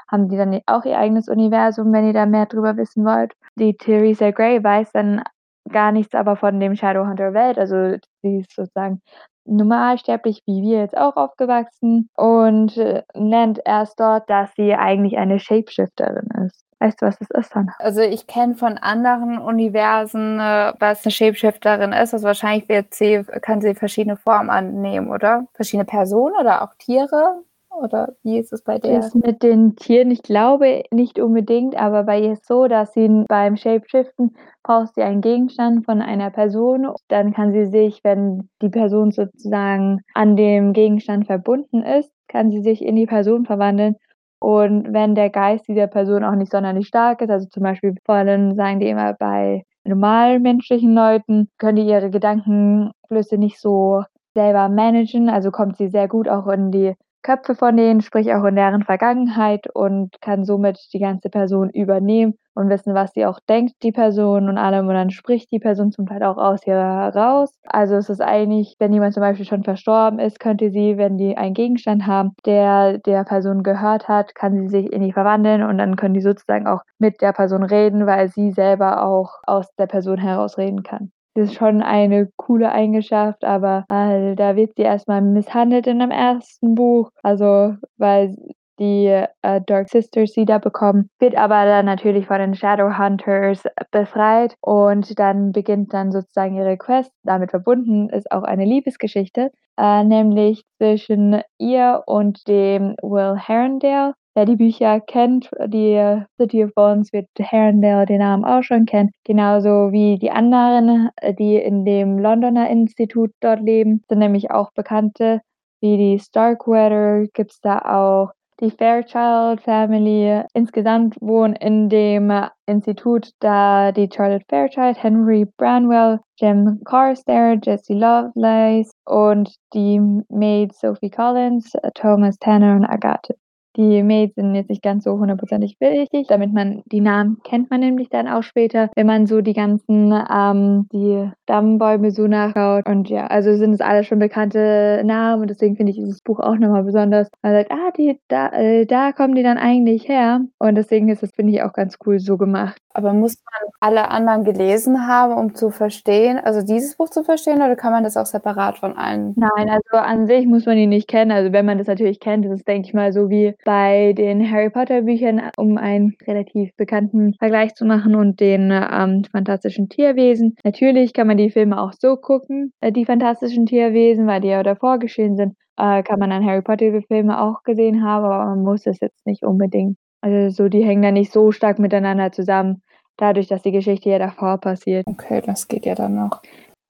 haben 0.09 0.29
die 0.29 0.37
dann 0.37 0.61
auch 0.67 0.85
ihr 0.85 0.99
eigenes 0.99 1.29
Universum, 1.29 1.93
wenn 1.93 2.07
ihr 2.07 2.13
da 2.13 2.27
mehr 2.27 2.47
drüber 2.47 2.77
wissen 2.77 3.05
wollt. 3.05 3.33
Die 3.57 3.77
Theresa 3.77 4.31
Gray 4.31 4.63
weiß 4.63 4.93
dann 4.93 5.23
gar 5.71 5.93
nichts 5.93 6.15
aber 6.15 6.37
von 6.37 6.61
dem 6.61 6.77
Shadowhunter 6.77 7.33
Welt, 7.33 7.59
also 7.59 7.97
sie 8.23 8.41
ist 8.41 8.55
sozusagen 8.55 9.01
normalsterblich 9.47 10.43
wie 10.47 10.63
wir 10.63 10.79
jetzt 10.81 10.97
auch 10.97 11.17
aufgewachsen 11.17 12.09
und 12.17 12.77
äh, 12.77 13.03
nennt 13.15 13.61
erst 13.65 14.01
dort, 14.01 14.29
dass 14.31 14.51
sie 14.57 14.75
eigentlich 14.75 15.19
eine 15.19 15.39
Shapeshifterin 15.39 16.29
ist. 16.47 16.65
Weißt 16.81 17.01
du, 17.01 17.07
was 17.07 17.19
das 17.19 17.31
ist, 17.31 17.55
Hannah? 17.55 17.75
Also 17.79 18.01
ich 18.01 18.27
kenne 18.27 18.55
von 18.55 18.79
anderen 18.79 19.39
Universen, 19.39 20.39
äh, 20.41 20.73
was 20.79 21.05
eine 21.05 21.13
Shapeshifterin 21.13 21.93
ist. 21.93 22.15
Also 22.15 22.27
wahrscheinlich 22.27 22.69
wird 22.69 22.93
sie, 22.95 23.23
kann 23.43 23.61
sie 23.61 23.75
verschiedene 23.75 24.17
Formen 24.17 24.51
annehmen, 24.51 25.11
oder? 25.11 25.47
Verschiedene 25.55 25.85
Personen 25.85 26.35
oder 26.41 26.63
auch 26.63 26.75
Tiere? 26.79 27.43
Oder 27.81 28.15
wie 28.23 28.39
ist 28.39 28.53
es 28.53 28.63
bei 28.63 28.79
der? 28.79 29.01
Ist 29.01 29.15
mit 29.15 29.43
den 29.43 29.77
Tieren, 29.77 30.11
ich 30.11 30.23
glaube 30.23 30.85
nicht 30.91 31.19
unbedingt, 31.19 31.77
aber 31.77 32.05
bei 32.05 32.21
ihr 32.21 32.33
ist 32.33 32.47
so, 32.47 32.69
dass 32.69 32.93
sie 32.93 33.25
beim 33.29 33.57
Shapeshiften 33.57 34.37
braucht 34.63 34.95
sie 34.95 35.03
einen 35.03 35.21
Gegenstand 35.21 35.85
von 35.85 36.01
einer 36.01 36.31
Person. 36.31 36.89
Dann 37.09 37.33
kann 37.33 37.53
sie 37.53 37.67
sich, 37.67 38.01
wenn 38.05 38.49
die 38.63 38.69
Person 38.69 39.11
sozusagen 39.11 40.01
an 40.15 40.37
dem 40.37 40.73
Gegenstand 40.73 41.27
verbunden 41.27 41.83
ist, 41.83 42.13
kann 42.29 42.51
sie 42.51 42.63
sich 42.63 42.83
in 42.85 42.97
die 42.97 43.07
Person 43.07 43.45
verwandeln. 43.45 43.97
Und 44.41 44.93
wenn 44.93 45.15
der 45.15 45.31
Geist 45.31 45.67
dieser 45.69 45.87
Person 45.87 46.23
auch 46.23 46.35
nicht 46.35 46.53
sonderlich 46.53 46.87
stark 46.87 47.23
ist, 47.23 47.31
also 47.31 47.49
zum 47.49 47.63
Beispiel 47.63 47.95
vor 48.05 48.17
allem 48.17 48.55
sagen 48.55 48.79
die 48.79 48.89
immer 48.89 49.15
bei 49.15 49.65
normalmenschlichen 49.85 50.95
Leuten, 50.95 51.49
können 51.59 51.77
die 51.77 51.87
ihre 51.87 52.11
Gedankenflüsse 52.11 53.39
nicht 53.39 53.59
so 53.59 54.03
selber 54.35 54.69
managen, 54.69 55.29
also 55.29 55.51
kommt 55.51 55.77
sie 55.77 55.89
sehr 55.89 56.09
gut 56.09 56.29
auch 56.29 56.47
in 56.49 56.71
die 56.71 56.95
Köpfe 57.25 57.57
von 57.57 57.77
denen, 57.77 58.03
sprich 58.03 58.33
auch 58.33 58.45
in 58.45 58.55
deren 58.55 58.85
Vergangenheit 58.85 59.67
und 59.75 60.21
kann 60.21 60.45
somit 60.45 60.79
die 60.93 61.01
ganze 61.01 61.31
Person 61.31 61.71
übernehmen 61.71 62.35
und 62.55 62.69
wissen, 62.69 62.95
was 62.95 63.13
sie 63.13 63.27
auch 63.27 63.41
denkt, 63.49 63.75
die 63.83 63.91
Person 63.93 64.49
und 64.49 64.59
allem. 64.59 64.87
Und 64.87 64.95
dann 64.95 65.11
spricht 65.11 65.51
die 65.51 65.59
Person 65.59 65.91
zum 65.91 66.07
Teil 66.07 66.23
auch 66.23 66.37
aus 66.37 66.67
ihr 66.67 66.75
heraus. 66.75 67.51
Also 67.67 67.97
es 67.97 68.09
ist 68.11 68.21
eigentlich, 68.21 68.77
wenn 68.79 68.93
jemand 68.93 69.15
zum 69.15 69.23
Beispiel 69.23 69.47
schon 69.47 69.65
verstorben 69.65 70.21
ist, 70.21 70.39
könnte 70.39 70.71
sie, 70.71 70.97
wenn 70.99 71.19
die 71.19 71.37
einen 71.37 71.55
Gegenstand 71.55 72.07
haben, 72.07 72.33
der 72.47 72.99
der 72.99 73.25
Person 73.25 73.63
gehört 73.65 74.07
hat, 74.09 74.35
kann 74.35 74.57
sie 74.61 74.69
sich 74.69 74.93
in 74.93 75.03
die 75.03 75.13
verwandeln 75.13 75.63
und 75.65 75.79
dann 75.79 75.97
können 75.97 76.15
die 76.15 76.21
sozusagen 76.21 76.67
auch 76.67 76.83
mit 76.99 77.21
der 77.23 77.33
Person 77.33 77.65
reden, 77.65 78.07
weil 78.07 78.29
sie 78.29 78.53
selber 78.53 79.05
auch 79.05 79.39
aus 79.47 79.67
der 79.77 79.87
Person 79.87 80.19
heraus 80.19 80.59
reden 80.59 80.83
kann. 80.85 81.11
Das 81.35 81.51
ist 81.51 81.57
schon 81.57 81.83
eine 81.83 82.31
coole 82.37 82.71
Eigenschaft, 82.71 83.45
aber 83.45 83.85
äh, 83.91 84.37
da 84.37 84.55
wird 84.55 84.77
sie 84.77 84.83
erstmal 84.83 85.21
misshandelt 85.21 85.87
in 85.89 85.99
dem 85.99 86.13
ersten 86.13 86.77
Buch. 86.77 87.11
Also, 87.23 87.75
weil 87.97 88.37
die 88.79 89.07
äh, 89.07 89.61
Dark 89.67 89.89
Sisters 89.89 90.33
sie 90.33 90.45
da 90.45 90.59
bekommen, 90.59 91.11
wird 91.19 91.37
aber 91.37 91.65
dann 91.65 91.87
natürlich 91.87 92.27
von 92.27 92.39
den 92.39 92.55
Shadowhunters 92.55 93.65
befreit 93.91 94.57
und 94.61 95.19
dann 95.19 95.53
beginnt 95.53 95.93
dann 95.93 96.13
sozusagen 96.13 96.57
ihre 96.57 96.77
Quest. 96.77 97.13
Damit 97.25 97.51
verbunden 97.51 98.09
ist 98.11 98.31
auch 98.31 98.43
eine 98.43 98.65
Liebesgeschichte, 98.65 99.51
äh, 99.77 100.05
nämlich 100.05 100.65
zwischen 100.79 101.41
ihr 101.59 102.03
und 102.07 102.47
dem 102.49 102.97
Will 103.03 103.37
Herondale. 103.37 104.15
Wer 104.37 104.47
die 104.47 104.57
Bücher 104.57 105.01
kennt, 105.01 105.49
die 105.69 106.25
City 106.37 106.65
of 106.65 106.75
Bones, 106.75 107.13
wird 107.13 107.29
Herondale 107.39 108.05
den 108.05 108.19
Namen 108.19 108.45
auch 108.45 108.65
schon 108.65 108.85
kennen. 108.85 109.13
Genauso 109.23 109.93
wie 109.93 110.19
die 110.19 110.33
anderen, 110.33 111.11
die 111.39 111.55
in 111.55 111.85
dem 111.85 112.19
Londoner 112.19 112.69
Institut 112.69 113.31
dort 113.41 113.61
leben, 113.61 114.03
sind 114.09 114.19
nämlich 114.19 114.51
auch 114.51 114.73
Bekannte. 114.73 115.41
Wie 115.81 115.97
die 115.97 116.19
Starkweather 116.19 117.27
gibt 117.33 117.53
es 117.53 117.61
da 117.61 117.79
auch 117.79 118.33
die 118.59 118.73
Fairchild 118.73 119.61
Family. 119.61 120.43
Insgesamt 120.53 121.17
wohnen 121.21 121.55
in 121.55 121.89
dem 121.89 122.33
Institut 122.67 123.31
da 123.39 123.93
die 123.93 124.09
Charlotte 124.13 124.47
Fairchild, 124.49 125.01
Henry 125.01 125.47
Branwell, 125.57 126.19
Jem 126.41 126.81
Carstairs, 126.85 127.61
Jesse 127.63 127.95
Lovelace 127.95 128.91
und 129.05 129.55
die 129.75 130.01
Maid 130.29 130.75
Sophie 130.75 131.11
Collins, 131.11 131.71
Thomas 131.95 132.37
Tanner 132.39 132.75
und 132.75 132.85
Agathe. 132.85 133.37
Die 133.77 134.03
Maids 134.03 134.37
sind 134.37 134.55
jetzt 134.55 134.71
nicht 134.71 134.83
ganz 134.83 135.05
so 135.05 135.19
hundertprozentig 135.19 135.77
wichtig, 135.81 136.27
damit 136.29 136.53
man 136.53 136.83
die 136.87 137.01
Namen 137.01 137.39
kennt 137.43 137.71
man 137.71 137.81
nämlich 137.81 138.09
dann 138.09 138.29
auch 138.29 138.43
später, 138.43 138.91
wenn 138.95 139.07
man 139.07 139.27
so 139.27 139.41
die 139.41 139.53
ganzen, 139.53 140.13
ähm, 140.13 140.87
die 140.93 141.29
Stammbäume 141.43 142.11
so 142.13 142.27
nachschaut. 142.27 142.87
Und 142.87 143.09
ja, 143.09 143.27
also 143.27 143.57
sind 143.57 143.73
es 143.73 143.81
alle 143.81 144.05
schon 144.05 144.21
bekannte 144.21 145.03
Namen 145.05 145.43
und 145.43 145.51
deswegen 145.51 145.77
finde 145.77 145.91
ich 145.91 145.97
dieses 145.97 146.21
Buch 146.23 146.39
auch 146.39 146.57
nochmal 146.57 146.85
besonders. 146.85 147.29
Man 147.43 147.53
sagt, 147.53 147.73
ah, 147.73 147.91
die, 147.97 148.21
da, 148.29 148.49
äh, 148.53 148.87
da 148.87 149.13
kommen 149.13 149.35
die 149.35 149.43
dann 149.43 149.59
eigentlich 149.59 150.09
her. 150.09 150.41
Und 150.59 150.77
deswegen 150.77 151.09
ist 151.09 151.23
das, 151.23 151.31
finde 151.35 151.53
ich, 151.53 151.63
auch 151.63 151.73
ganz 151.73 151.97
cool 152.07 152.21
so 152.21 152.37
gemacht. 152.37 152.81
Aber 152.95 153.13
muss 153.13 153.37
man 153.45 153.71
alle 153.81 154.09
anderen 154.11 154.45
gelesen 154.45 155.07
haben, 155.09 155.35
um 155.35 155.55
zu 155.55 155.71
verstehen, 155.71 156.39
also 156.39 156.63
dieses 156.63 156.97
Buch 156.97 157.11
zu 157.11 157.25
verstehen, 157.25 157.57
oder 157.57 157.75
kann 157.75 157.93
man 157.93 158.05
das 158.05 158.17
auch 158.17 158.27
separat 158.27 158.79
von 158.79 158.97
allen? 158.97 159.35
Nein, 159.37 159.69
also 159.69 159.97
an 159.97 160.27
sich 160.29 160.47
muss 160.47 160.65
man 160.65 160.79
ihn 160.79 160.91
nicht 160.91 161.09
kennen. 161.09 161.33
Also 161.33 161.53
wenn 161.53 161.67
man 161.67 161.79
das 161.79 161.89
natürlich 161.89 162.21
kennt, 162.21 162.45
das 162.45 162.53
ist, 162.53 162.69
denke 162.69 162.89
ich 162.89 162.95
mal, 162.95 163.13
so 163.13 163.29
wie 163.31 163.55
bei 163.65 164.13
den 164.13 164.49
Harry 164.49 164.71
Potter 164.71 165.03
Büchern, 165.03 165.43
um 165.57 165.77
einen 165.77 166.17
relativ 166.27 166.71
bekannten 166.77 167.35
Vergleich 167.35 167.75
zu 167.75 167.85
machen 167.85 168.15
und 168.15 168.39
den 168.39 168.71
ähm, 168.71 169.25
fantastischen 169.31 169.89
Tierwesen. 169.89 170.57
Natürlich 170.63 171.13
kann 171.13 171.27
man 171.27 171.37
die 171.37 171.51
Filme 171.51 171.81
auch 171.81 171.93
so 171.99 172.17
gucken, 172.17 172.73
äh, 172.81 172.93
die 172.93 173.05
fantastischen 173.05 173.67
Tierwesen, 173.67 174.27
weil 174.29 174.41
die 174.41 174.49
ja 174.49 174.63
davor 174.63 174.99
geschehen 174.99 175.37
sind. 175.37 175.57
Äh, 175.77 176.05
kann 176.05 176.21
man 176.21 176.31
dann 176.31 176.45
Harry 176.45 176.63
Potter 176.63 177.03
Filme 177.09 177.41
auch 177.41 177.65
gesehen 177.65 178.05
haben, 178.05 178.25
aber 178.25 178.45
man 178.45 178.63
muss 178.63 178.87
es 178.87 179.01
jetzt 179.01 179.27
nicht 179.27 179.43
unbedingt. 179.43 179.97
Also 180.25 180.49
so, 180.49 180.69
die 180.71 180.83
hängen 180.83 181.03
da 181.03 181.11
nicht 181.11 181.33
so 181.33 181.53
stark 181.53 181.79
miteinander 181.79 182.33
zusammen, 182.33 182.81
dadurch, 183.19 183.47
dass 183.47 183.61
die 183.61 183.73
Geschichte 183.73 184.09
ja 184.09 184.19
davor 184.19 184.57
passiert. 184.57 185.07
Okay, 185.07 185.43
das 185.45 185.69
geht 185.69 185.85
ja 185.85 185.95
dann 185.95 186.15
noch. 186.15 186.41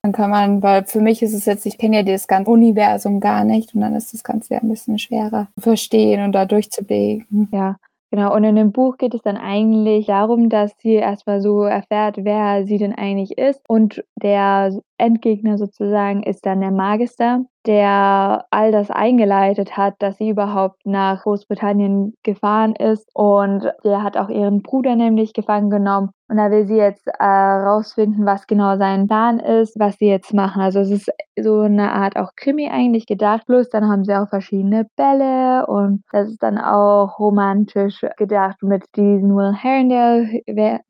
Dann 0.02 0.12
kann 0.12 0.30
man, 0.30 0.62
weil 0.62 0.84
für 0.84 1.00
mich 1.00 1.20
ist 1.20 1.32
es 1.34 1.44
jetzt, 1.44 1.66
ich 1.66 1.76
kenne 1.76 1.96
ja 1.96 2.02
das 2.04 2.28
ganze 2.28 2.52
Universum 2.52 3.18
gar 3.18 3.42
nicht 3.42 3.74
und 3.74 3.80
dann 3.80 3.96
ist 3.96 4.14
das 4.14 4.22
Ganze 4.22 4.54
ja 4.54 4.60
ein 4.60 4.68
bisschen 4.68 4.98
schwerer 5.00 5.48
zu 5.56 5.62
verstehen 5.62 6.22
und 6.22 6.30
da 6.30 6.44
durchzubegen. 6.44 7.48
Ja, 7.50 7.76
Genau, 8.14 8.32
und 8.32 8.44
in 8.44 8.54
dem 8.54 8.70
Buch 8.70 8.96
geht 8.96 9.12
es 9.12 9.22
dann 9.22 9.36
eigentlich 9.36 10.06
darum, 10.06 10.48
dass 10.48 10.70
sie 10.78 10.92
erstmal 10.92 11.40
so 11.40 11.64
erfährt, 11.64 12.18
wer 12.18 12.64
sie 12.64 12.78
denn 12.78 12.94
eigentlich 12.94 13.36
ist 13.36 13.60
und 13.66 14.04
der 14.14 14.78
Endgegner 14.98 15.58
sozusagen 15.58 16.22
ist 16.22 16.46
dann 16.46 16.60
der 16.60 16.70
Magister, 16.70 17.44
der 17.66 18.44
all 18.50 18.72
das 18.72 18.90
eingeleitet 18.90 19.76
hat, 19.76 19.94
dass 19.98 20.18
sie 20.18 20.28
überhaupt 20.28 20.84
nach 20.84 21.22
Großbritannien 21.22 22.14
gefahren 22.22 22.74
ist. 22.76 23.08
Und 23.14 23.72
der 23.84 24.02
hat 24.02 24.16
auch 24.16 24.28
ihren 24.28 24.62
Bruder 24.62 24.96
nämlich 24.96 25.32
gefangen 25.32 25.70
genommen. 25.70 26.10
Und 26.28 26.36
da 26.36 26.50
will 26.50 26.66
sie 26.66 26.76
jetzt 26.76 27.06
äh, 27.06 27.24
rausfinden, 27.24 28.26
was 28.26 28.46
genau 28.46 28.76
sein 28.76 29.06
Plan 29.06 29.40
ist, 29.40 29.78
was 29.78 29.96
sie 29.98 30.06
jetzt 30.06 30.32
machen. 30.34 30.62
Also 30.62 30.80
es 30.80 30.90
ist 30.90 31.10
so 31.40 31.60
eine 31.60 31.92
Art 31.92 32.16
auch 32.16 32.30
Krimi 32.36 32.68
eigentlich 32.68 33.06
gedacht. 33.06 33.46
Plus 33.46 33.68
dann 33.70 33.88
haben 33.88 34.04
sie 34.04 34.14
auch 34.14 34.28
verschiedene 34.28 34.86
Bälle 34.96 35.66
und 35.66 36.02
das 36.12 36.28
ist 36.28 36.42
dann 36.42 36.58
auch 36.58 37.18
romantisch 37.18 38.04
gedacht 38.16 38.62
mit 38.62 38.84
diesem 38.96 39.34
Will 39.36 39.54
Herondale, 39.54 40.42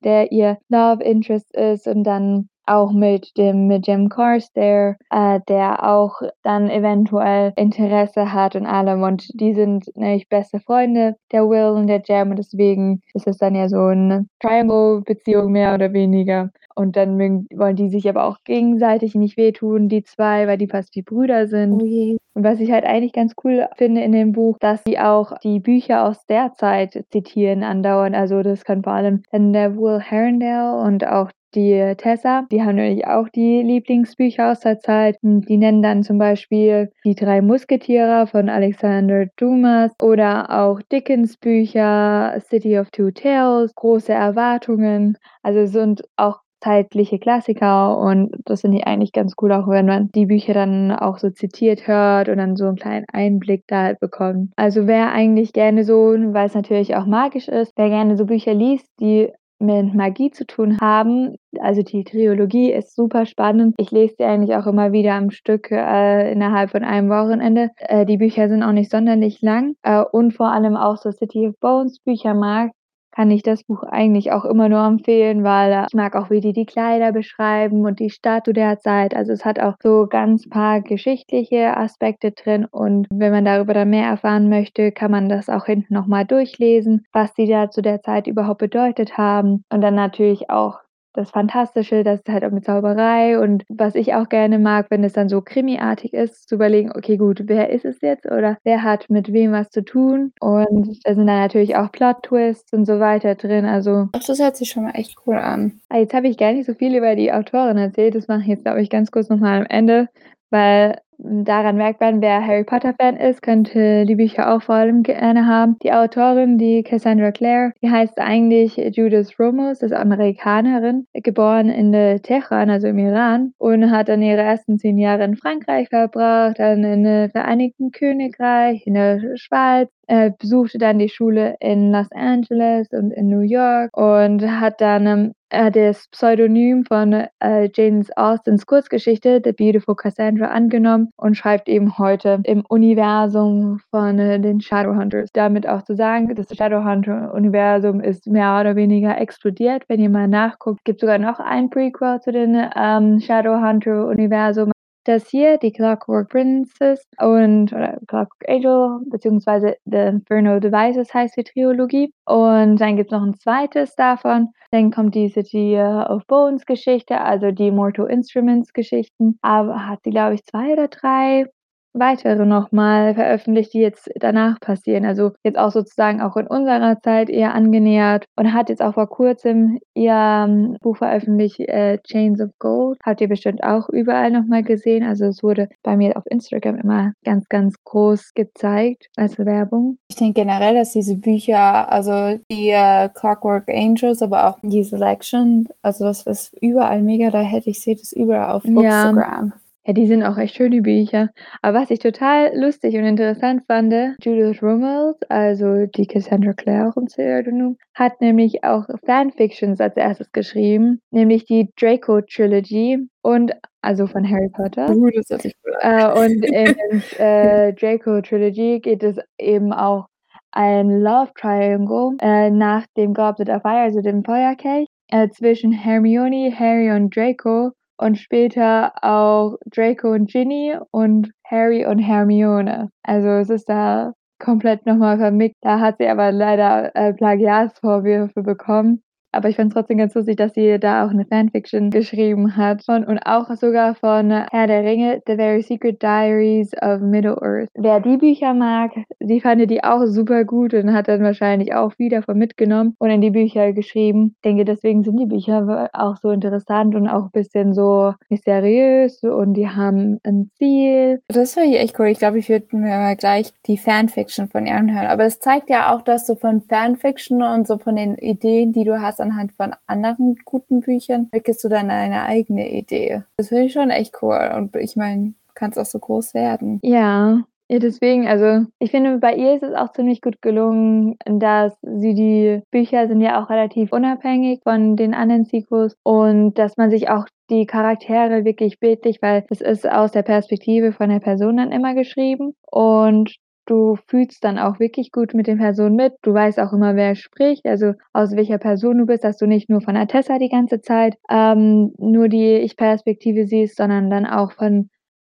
der 0.05 0.33
ihr 0.33 0.59
Love 0.69 1.03
Interest 1.03 1.55
ist 1.57 1.87
und 1.87 2.05
dann 2.05 2.49
auch 2.67 2.93
mit 2.93 3.37
dem 3.37 3.67
mit 3.67 3.87
Jim 3.87 4.09
Carstairs, 4.09 4.97
äh, 5.11 5.41
der 5.49 5.89
auch 5.89 6.21
dann 6.43 6.71
eventuell 6.71 7.53
Interesse 7.57 8.33
hat 8.33 8.57
und 8.57 8.67
allem 8.67 9.03
und 9.03 9.29
die 9.41 9.55
sind 9.55 9.91
nämlich 9.97 10.29
beste 10.29 10.61
Freunde, 10.61 11.17
der 11.33 11.49
Will 11.49 11.77
und 11.77 11.87
der 11.87 12.03
Jam 12.05 12.31
und 12.31 12.39
deswegen 12.39 13.01
ist 13.15 13.27
es 13.27 13.39
dann 13.39 13.55
ja 13.55 13.69
so 13.69 13.79
eine 13.79 14.27
Triangle-Beziehung 14.41 15.53
mehr 15.53 15.75
oder 15.75 15.93
weniger 15.93 16.51
und 16.75 16.97
dann 16.97 17.19
wollen 17.19 17.77
die 17.77 17.89
sich 17.89 18.09
aber 18.09 18.25
auch 18.25 18.39
gegenseitig 18.45 19.15
nicht 19.15 19.37
wehtun, 19.37 19.89
die 19.89 20.03
zwei, 20.03 20.47
weil 20.47 20.59
die 20.59 20.69
fast 20.69 20.95
wie 20.97 21.03
Brüder 21.03 21.47
sind. 21.47 21.73
Oh 21.73 22.19
und 22.35 22.43
was 22.43 22.59
ich 22.59 22.73
halt 22.73 22.85
eigentlich 22.85 23.13
ganz 23.13 23.35
cool 23.45 23.69
finde 23.77 24.03
in 24.03 24.13
dem 24.13 24.33
Buch, 24.33 24.59
dass 24.59 24.83
sie 24.85 24.99
auch 24.99 25.39
die 25.39 25.61
Bücher 25.61 26.05
aus 26.05 26.27
der 26.27 26.53
Zeit 26.55 27.05
zitieren 27.11 27.63
andauernd. 27.63 28.17
Also 28.17 28.43
das 28.43 28.65
kann 28.65 28.83
vor 28.83 28.93
allem 28.93 29.23
dann 29.31 29.53
der 29.53 29.77
Will 29.77 30.01
Herondale 30.01 30.85
und 30.85 31.07
auch 31.07 31.31
die 31.55 31.95
Tessa, 31.97 32.47
die 32.51 32.63
haben 32.63 32.77
natürlich 32.77 33.07
auch 33.07 33.29
die 33.29 33.63
Lieblingsbücher 33.63 34.53
aus 34.53 34.61
der 34.61 34.79
Zeit. 34.81 35.17
Die 35.23 35.57
nennen 35.57 35.83
dann 35.83 36.03
zum 36.03 36.19
Beispiel 36.19 36.91
Die 37.05 37.15
drei 37.15 37.41
Musketiere 37.41 38.27
von 38.27 38.49
Alexander 38.49 39.27
Dumas 39.37 39.93
oder 40.03 40.51
auch 40.51 40.81
Dickens 40.91 41.37
Bücher, 41.37 42.39
City 42.41 42.79
of 42.79 42.91
Two 42.91 43.11
Tales, 43.11 43.75
Große 43.75 44.13
Erwartungen. 44.13 45.17
Also 45.43 45.67
sind 45.67 46.03
auch 46.17 46.41
zeitliche 46.65 47.19
Klassiker 47.19 47.99
und 47.99 48.35
das 48.47 48.63
finde 48.63 48.79
ich 48.79 48.87
eigentlich 48.87 49.13
ganz 49.13 49.35
cool, 49.41 49.53
auch 49.53 49.69
wenn 49.69 49.85
man 49.85 50.09
die 50.15 50.27
Bücher 50.27 50.55
dann 50.55 50.93
auch 50.93 51.19
so 51.19 51.29
zitiert 51.29 51.87
hört 51.87 52.31
und 52.31 52.39
dann 52.39 52.57
so 52.57 52.67
einen 52.67 52.77
kleinen 52.77 53.05
Einblick 53.13 53.65
da 53.67 53.83
halt 53.83 54.01
bekommt. 54.01 54.53
Also 54.57 54.87
wer 54.87 55.13
eigentlich 55.13 55.53
gerne 55.53 55.85
so, 55.85 56.15
weil 56.17 56.47
es 56.47 56.55
natürlich 56.55 56.97
auch 56.97 57.05
magisch 57.05 57.49
ist, 57.49 57.73
wer 57.77 57.91
gerne 57.91 58.17
so 58.17 58.25
Bücher 58.25 58.55
liest, 58.55 58.87
die 58.99 59.31
mit 59.59 59.95
Magie 59.95 60.31
zu 60.31 60.47
tun 60.47 60.79
haben. 60.81 61.37
Also 61.61 61.83
die 61.83 62.05
Trilogie 62.05 62.73
ist 62.73 62.95
super 62.95 63.27
spannend. 63.27 63.75
Ich 63.79 63.91
lese 63.91 64.15
sie 64.19 64.25
eigentlich 64.25 64.57
auch 64.57 64.67
immer 64.67 64.93
wieder 64.93 65.15
am 65.15 65.31
Stück 65.31 65.71
äh, 65.71 66.33
innerhalb 66.33 66.71
von 66.71 66.85
einem 66.85 67.09
Wochenende. 67.09 67.71
Äh, 67.79 68.07
die 68.07 68.19
Bücher 68.19 68.49
sind 68.49 68.63
auch 68.63 68.73
nicht 68.73 68.91
sonderlich 68.91 69.41
lang 69.43 69.75
äh, 69.83 70.03
und 70.03 70.33
vor 70.33 70.51
allem 70.51 70.77
auch 70.77 70.97
so 70.97 71.11
City 71.11 71.49
of 71.49 71.59
Bones 71.61 72.01
Bücher 72.01 72.35
mag 72.35 72.73
kann 73.15 73.31
ich 73.31 73.43
das 73.43 73.63
Buch 73.65 73.83
eigentlich 73.85 74.33
auch 74.33 74.45
immer 74.45 74.69
nur 74.69 74.85
empfehlen, 74.85 75.45
weil 75.45 75.87
ich 75.89 75.95
mag 75.95 76.17
auch, 76.17 76.31
wie 76.31 76.41
die 76.41 76.53
die 76.53 76.67
Kleider 76.67 77.13
beschreiben 77.13 77.85
und 77.87 78.01
die 78.01 78.11
Statue 78.11 78.55
der 78.55 78.81
Zeit. 78.81 79.15
Also 79.15 79.33
es 79.33 79.45
hat 79.45 79.61
auch 79.61 79.75
so 79.83 80.07
ganz 80.09 80.49
paar 80.49 80.81
geschichtliche 80.81 81.77
Aspekte 81.77 82.33
drin 82.33 82.65
und 82.65 83.07
wenn 83.13 83.33
man 83.33 83.45
darüber 83.45 83.75
dann 83.75 83.91
mehr 83.91 84.07
erfahren 84.09 84.49
möchte, 84.49 84.91
kann 84.93 85.11
man 85.11 85.29
das 85.29 85.49
auch 85.49 85.67
hinten 85.67 85.95
nochmal 85.95 86.25
durchlesen, 86.25 87.07
was 87.13 87.33
die 87.35 87.47
da 87.47 87.71
zu 87.71 87.83
der 87.83 88.03
Zeit 88.03 88.27
überhaupt 88.27 88.59
bedeutet 88.59 89.17
haben 89.17 89.65
und 89.71 89.81
dann 89.81 89.95
natürlich 89.95 90.51
auch 90.51 90.81
das 91.15 91.31
Fantastische, 91.31 92.05
das 92.05 92.21
ist 92.21 92.29
halt 92.29 92.45
auch 92.45 92.51
mit 92.51 92.65
Zauberei 92.65 93.39
und 93.39 93.65
was 93.69 93.95
ich 93.95 94.15
auch 94.15 94.29
gerne 94.29 94.59
mag, 94.59 94.87
wenn 94.91 95.05
es 95.05 95.13
dann 95.15 95.29
so 95.29 95.41
krimiartig 95.41 96.13
ist, 96.13 96.49
zu 96.49 96.57
überlegen, 96.57 96.93
okay, 96.95 97.17
gut, 97.17 97.43
wer 97.47 97.71
ist 97.71 97.85
es 97.85 98.01
jetzt 98.01 98.27
oder 98.27 98.59
wer 98.65 98.83
hat 98.83 99.09
mit 99.09 99.33
wem 99.33 99.53
was 99.53 99.71
zu 99.71 99.85
tun 99.85 100.33
und 100.41 100.99
da 101.05 101.15
sind 101.15 101.27
dann 101.27 101.41
natürlich 101.41 101.77
auch 101.77 101.91
Plot-Twists 101.93 102.73
und 102.73 102.85
so 102.85 103.01
weiter 103.01 103.35
drin, 103.37 103.65
also. 103.65 104.09
Ach, 104.13 104.25
das 104.27 104.39
hört 104.41 104.57
sich 104.57 104.69
schon 104.69 104.85
mal 104.85 104.95
echt 104.95 105.17
cool 105.27 105.37
an. 105.37 105.81
Ah, 105.89 105.99
jetzt 105.99 106.15
habe 106.15 106.29
ich 106.29 106.37
gar 106.37 106.53
nicht 106.53 106.67
so 106.67 106.75
viel 106.75 106.95
über 106.95 107.15
die 107.15 107.33
Autorin 107.33 107.79
erzählt, 107.79 108.15
das 108.15 108.29
mache 108.29 108.43
ich 108.43 108.49
jetzt, 108.49 108.65
glaube 108.65 108.83
ich, 108.83 108.91
ganz 108.91 109.11
kurz 109.11 109.29
nochmal 109.29 109.61
am 109.61 109.67
Ende, 109.67 110.09
weil 110.51 110.99
daran 111.25 111.77
merkt 111.77 112.01
man, 112.01 112.21
wer 112.21 112.47
Harry 112.47 112.65
Potter-Fan 112.65 113.17
ist, 113.17 113.43
könnte 113.43 114.05
die 114.05 114.17
Bücher 114.17 114.55
auch 114.55 114.63
vor 114.63 114.75
allem 114.75 115.03
gerne 115.03 115.47
haben. 115.47 115.77
Die 115.83 115.93
Autorin, 115.93 116.59
die 116.59 116.83
Cassandra 116.83 117.33
Clare, 117.33 117.73
die 117.83 117.91
heißt 117.91 118.19
eigentlich 118.19 118.77
Judith 118.77 119.39
Romos, 119.39 119.81
ist 119.81 119.93
Amerikanerin, 119.93 121.07
geboren 121.15 121.69
in 121.71 121.93
Teheran, 122.23 122.71
also 122.71 122.89
im 122.89 122.99
Iran, 122.99 123.55
und 123.59 123.91
hat 123.91 124.09
dann 124.09 124.23
ihre 124.23 124.43
ersten 124.43 124.79
zehn 124.79 124.99
Jahre 124.99 125.25
in 125.25 125.37
Frankreich 125.37 125.89
verbracht, 125.89 126.59
dann 126.59 126.85
in 126.85 127.31
Vereinigten 127.31 127.91
Königreich, 127.91 128.87
in 128.87 128.95
der 128.95 129.37
Schweiz, 129.37 129.89
er 130.07 130.31
besuchte 130.31 130.79
dann 130.79 130.99
die 130.99 131.09
Schule 131.09 131.57
in 131.61 131.93
Los 131.93 132.11
Angeles 132.13 132.89
und 132.93 133.11
in 133.13 133.29
New 133.29 133.41
York 133.41 133.97
und 133.97 134.43
hat 134.43 134.81
dann 134.81 135.07
ähm, 135.07 135.33
das 135.73 136.09
Pseudonym 136.09 136.85
von 136.85 137.13
äh, 137.13 137.69
Jane 137.73 138.05
Austens 138.17 138.67
Kurzgeschichte 138.67 139.41
The 139.45 139.53
Beautiful 139.53 139.95
Cassandra 139.95 140.47
angenommen 140.47 141.11
und 141.17 141.37
schreibt 141.37 141.69
eben 141.69 141.99
heute 141.99 142.41
im 142.45 142.65
Universum 142.69 143.81
von 143.91 144.19
äh, 144.19 144.41
den 144.41 144.61
Shadowhunters. 144.61 145.31
Damit 145.33 145.69
auch 145.69 145.83
zu 145.83 145.95
sagen, 145.95 146.35
das 146.35 146.49
Shadowhunter-Universum 146.55 148.01
ist 148.01 148.27
mehr 148.27 148.59
oder 148.61 148.77
weniger 148.77 149.19
explodiert. 149.21 149.85
Wenn 149.89 150.01
ihr 150.01 150.11
mal 150.11 150.29
nachguckt, 150.29 150.85
gibt 150.85 151.01
sogar 151.01 151.19
noch 151.19 151.39
ein 151.39 151.71
Prequel 151.71 152.21
zu 152.21 152.33
den 152.33 152.57
ähm, 152.77 153.21
Shadowhunter-Universum 153.21 154.74
das 155.05 155.29
hier, 155.29 155.59
die 155.59 155.73
Clockwork 155.73 156.31
Princess 156.31 157.07
und 157.19 157.73
oder 157.73 157.99
Clockwork 158.07 158.45
Angel, 158.49 159.01
beziehungsweise 159.11 159.77
The 159.85 159.99
Inferno 159.99 160.61
Devices 160.61 161.13
heißt 161.13 161.37
die 161.37 161.45
Trilogie. 161.45 162.13
Und 162.27 162.77
dann 162.77 162.97
gibt 162.97 163.13
es 163.13 163.17
noch 163.17 163.25
ein 163.25 163.35
zweites 163.35 163.95
davon. 163.97 164.49
Dann 164.71 164.91
kommt 164.91 165.15
die 165.15 165.29
City 165.29 165.79
of 165.81 166.27
Bones 166.27 166.67
Geschichte, 166.67 167.21
also 167.21 167.51
die 167.51 167.71
Mortal 167.71 168.11
Instruments 168.11 168.73
Geschichten. 168.73 169.39
Aber 169.43 169.87
hat 169.87 170.01
sie, 170.05 170.11
glaube 170.11 170.35
ich, 170.35 170.45
zwei 170.45 170.73
oder 170.73 170.89
drei 170.89 171.47
weitere 171.95 172.45
nochmal 172.45 173.15
veröffentlicht, 173.15 173.73
die 173.73 173.81
jetzt 173.81 174.11
danach 174.17 174.61
passieren. 174.61 175.05
Also 175.07 175.33
jetzt 175.45 175.59
auch 175.59 175.71
sozusagen 175.71 176.21
auch 176.21 176.37
in 176.37 176.47
unserer 176.47 177.01
Zeit 177.01 177.31
eher 177.31 177.55
angenähert 177.55 178.27
und 178.37 178.53
hat 178.53 178.69
jetzt 178.69 178.83
auch 178.83 178.95
vor 178.95 179.09
kurzem 179.09 179.79
ihr 179.95 180.13
ähm, 180.13 180.77
Buch 180.81 180.97
veröffentlicht, 180.97 181.61
äh, 181.61 181.99
Chains 182.03 182.41
of 182.41 182.51
Gold. 182.59 182.99
Habt 183.05 183.21
ihr 183.21 183.29
bestimmt 183.29 183.63
auch 183.63 183.89
überall 183.89 184.31
nochmal 184.31 184.63
gesehen. 184.63 185.05
Also 185.05 185.27
es 185.27 185.43
wurde 185.43 185.69
bei 185.83 185.97
mir 185.97 186.17
auf 186.17 186.25
Instagram 186.27 186.77
immer 186.77 187.13
ganz, 187.25 187.49
ganz 187.49 187.77
groß 187.85 188.35
gezeigt 188.35 189.09
als 189.17 189.39
Werbung. 189.39 189.99
Ich 190.09 190.17
denke 190.17 190.43
generell, 190.43 190.75
dass 190.75 190.93
diese 190.93 191.17
Bücher, 191.17 191.91
also 191.91 192.39
die 192.51 192.71
äh, 192.71 193.09
Clockwork 193.15 193.69
Angels, 193.69 194.23
aber 194.23 194.49
auch 194.49 194.59
die 194.63 194.83
Selection, 194.83 195.69
also 195.83 196.05
das 196.05 196.27
ist 196.27 196.57
überall 196.61 197.03
mega, 197.03 197.31
da 197.31 197.41
hätte 197.41 197.71
ich 197.71 197.81
sehe 197.81 197.97
das 197.97 198.13
überall 198.13 198.53
auf 198.53 198.65
Instagram. 198.65 199.53
Ja. 199.55 199.64
Ja, 199.87 199.93
die 199.93 200.07
sind 200.07 200.23
auch 200.23 200.39
echt 200.39 200.55
schön, 200.55 200.71
die 200.71 200.81
Bücher. 200.81 201.29
Aber 201.61 201.81
was 201.81 201.91
ich 201.91 201.99
total 201.99 202.59
lustig 202.59 202.97
und 202.97 203.05
interessant 203.05 203.65
fand, 203.67 203.93
Judith 204.23 204.63
Rummels, 204.63 205.19
also 205.29 205.85
die 205.85 206.07
Cassandra 206.07 206.55
Clare 206.55 206.89
auch 206.89 206.97
im 206.97 207.05
Pseudonym, 207.05 207.77
hat 207.95 208.19
nämlich 208.23 208.65
auch 208.65 208.87
Fanfictions 209.05 209.81
als 209.81 209.97
erstes 209.99 210.33
geschrieben, 210.33 211.03
nämlich 211.11 211.45
die 211.45 211.71
Draco 211.79 212.23
Trilogy 212.23 212.99
und 213.21 213.53
also 213.83 214.07
von 214.07 214.29
Harry 214.29 214.49
Potter. 214.49 214.89
Uh, 214.89 215.11
das 215.11 215.29
hört 215.29 215.43
sich 215.43 215.55
cool 215.67 215.75
an. 215.83 215.99
Äh, 215.99 216.27
und 216.27 216.45
in 216.47 217.03
äh, 217.19 217.73
Draco 217.75 218.23
Trilogy 218.23 218.81
geht 218.81 219.03
es 219.03 219.19
eben 219.39 219.73
auch 219.75 220.07
ein 220.53 221.03
Love 221.03 221.33
Triangle 221.39 222.17
äh, 222.23 222.49
nach 222.49 222.87
dem 222.97 223.13
Goblet 223.13 223.51
of 223.51 223.61
Fire, 223.61 223.83
also 223.83 224.01
dem 224.01 224.25
Feuerkelch, 224.25 224.87
äh, 225.11 225.29
zwischen 225.29 225.73
Hermione, 225.73 226.59
Harry 226.59 226.91
und 226.91 227.15
Draco 227.15 227.73
und 227.97 228.19
später 228.19 228.93
auch 229.03 229.57
Draco 229.67 230.13
und 230.13 230.31
Ginny 230.31 230.77
und 230.91 231.31
Harry 231.45 231.87
und 231.87 231.99
Hermione. 231.99 232.91
Also 233.03 233.29
es 233.29 233.51
ist 233.51 233.69
da 233.69 234.13
komplett 234.39 234.87
nochmal 234.87 235.19
vermixt. 235.19 235.57
Da 235.63 235.81
hat 235.81 235.97
sie 235.99 236.09
aber 236.09 236.33
leider 236.33 236.95
äh, 236.97 237.13
Plagiatsvorwürfe 237.15 238.43
bekommen. 238.43 239.03
Aber 239.35 239.49
ich 239.49 239.57
fand 239.57 239.69
es 239.69 239.75
trotzdem 239.75 239.99
ganz 239.99 240.15
lustig, 240.15 240.37
dass 240.37 240.55
sie 240.55 240.79
da 240.79 241.05
auch 241.05 241.11
eine 241.11 241.25
Fanfiction 241.25 241.91
geschrieben 241.91 242.57
hat. 242.57 242.85
Von, 242.85 243.05
und 243.05 243.19
auch 243.19 243.55
sogar 243.57 243.95
von 243.95 244.31
Herr 244.31 244.67
der 244.67 244.85
Ringe, 244.85 245.23
The 245.27 245.37
Very 245.37 245.63
Secret 245.63 246.03
Diaries 246.03 246.73
of 246.83 247.01
Middle-earth. 247.01 247.69
Wer 247.75 248.01
die 248.01 248.17
Bücher 248.17 248.55
mag, 248.55 248.93
die 249.21 249.41
fand 249.41 249.69
die 249.71 249.85
auch 249.85 250.05
super 250.07 250.45
gut 250.45 250.75
und 250.75 250.93
hat 250.93 251.09
dann 251.09 251.23
wahrscheinlich 251.23 251.75
auch 251.75 251.99
wieder 251.99 252.23
von 252.23 252.37
mitgenommen 252.37 252.95
und 252.99 253.11
in 253.11 253.21
die 253.21 253.31
Bücher 253.31 253.73
geschrieben. 253.73 254.35
Ich 254.37 254.43
denke, 254.43 254.65
deswegen 254.65 255.05
sind 255.05 255.17
die 255.19 255.27
Bücher 255.27 255.91
auch 255.93 256.17
so 256.17 256.31
interessant 256.31 256.95
und 256.95 257.09
auch 257.09 257.25
ein 257.25 257.31
bisschen 257.31 257.73
so 257.75 258.15
mysteriös 258.29 259.23
und 259.23 259.55
die 259.55 259.69
haben 259.69 260.21
ein 260.25 260.51
Ziel. 260.57 261.23
Das 261.29 261.55
finde 261.55 261.71
ich 261.71 261.81
echt 261.81 261.99
cool. 261.99 262.07
Ich 262.07 262.19
glaube, 262.19 262.39
ich 262.39 262.49
würde 262.49 262.67
mir 262.77 262.99
mal 262.99 263.17
gleich 263.17 263.53
die 263.67 263.79
Fanfiction 263.79 264.49
von 264.49 264.67
ihr 264.67 264.75
anhören. 264.75 265.07
Aber 265.07 265.25
es 265.25 265.39
zeigt 265.41 265.71
ja 265.71 265.95
auch, 265.95 266.03
dass 266.03 266.27
du 266.27 266.35
von 266.35 266.63
Fanfiction 266.63 267.43
und 267.43 267.67
so 267.67 267.79
von 267.79 267.97
den 267.97 268.17
Ideen, 268.17 268.73
die 268.73 268.85
du 268.85 269.01
hast, 269.01 269.21
anhand 269.25 269.53
von 269.53 269.75
anderen 269.87 270.37
guten 270.45 270.81
Büchern 270.81 271.25
entwickelst 271.25 271.65
du 271.65 271.69
dann 271.69 271.91
eine 271.91 272.23
eigene 272.23 272.71
Idee. 272.71 273.23
Das 273.37 273.49
finde 273.49 273.65
ich 273.65 273.73
schon 273.73 273.91
echt 273.91 274.23
cool. 274.23 274.53
Und 274.57 274.77
ich 274.77 274.97
meine, 274.97 275.35
kann 275.55 275.71
es 275.71 275.79
auch 275.79 275.87
so 275.87 275.99
groß 275.99 276.35
werden. 276.35 276.81
Ja, 276.83 277.45
ja, 277.71 277.79
deswegen, 277.79 278.29
also 278.29 278.67
ich 278.79 278.91
finde, 278.91 279.19
bei 279.19 279.35
ihr 279.35 279.55
ist 279.55 279.63
es 279.63 279.75
auch 279.75 279.93
ziemlich 279.93 280.21
gut 280.21 280.43
gelungen, 280.43 281.17
dass 281.25 281.73
sie 281.81 282.13
die 282.15 282.63
Bücher 282.71 283.09
sind 283.09 283.23
ja 283.23 283.43
auch 283.43 283.49
relativ 283.49 283.91
unabhängig 283.91 284.61
von 284.63 284.97
den 284.97 285.15
anderen 285.15 285.47
Sequels 285.47 285.97
und 286.03 286.59
dass 286.59 286.77
man 286.77 286.91
sich 286.91 287.09
auch 287.09 287.27
die 287.49 287.65
Charaktere 287.65 288.45
wirklich 288.45 288.81
bildlich, 288.81 289.23
weil 289.23 289.45
es 289.49 289.63
ist 289.63 289.89
aus 289.89 290.13
der 290.13 290.23
Perspektive 290.23 290.93
von 290.93 291.09
der 291.09 291.21
Person 291.21 291.57
dann 291.57 291.73
immer 291.73 291.95
geschrieben 291.95 292.55
und 292.71 293.35
du 293.67 293.97
fühlst 294.09 294.45
dann 294.45 294.59
auch 294.59 294.79
wirklich 294.81 295.13
gut 295.13 295.35
mit 295.35 295.47
den 295.47 295.59
Personen 295.59 295.97
mit. 295.97 296.15
Du 296.23 296.35
weißt 296.35 296.59
auch 296.61 296.73
immer, 296.73 296.97
wer 296.97 297.15
spricht, 297.15 297.67
also 297.67 297.93
aus 298.13 298.37
welcher 298.37 298.59
Person 298.59 298.99
du 298.99 299.07
bist, 299.07 299.25
dass 299.25 299.39
du 299.39 299.47
nicht 299.47 299.71
nur 299.71 299.81
von 299.81 299.97
Atessa 299.97 300.39
die 300.39 300.49
ganze 300.49 300.81
Zeit 300.81 301.17
ähm, 301.31 301.93
nur 301.99 302.29
die 302.29 302.57
Ich-Perspektive 302.57 303.47
siehst, 303.47 303.77
sondern 303.77 304.11
dann 304.11 304.27
auch 304.27 304.53
von 304.53 304.91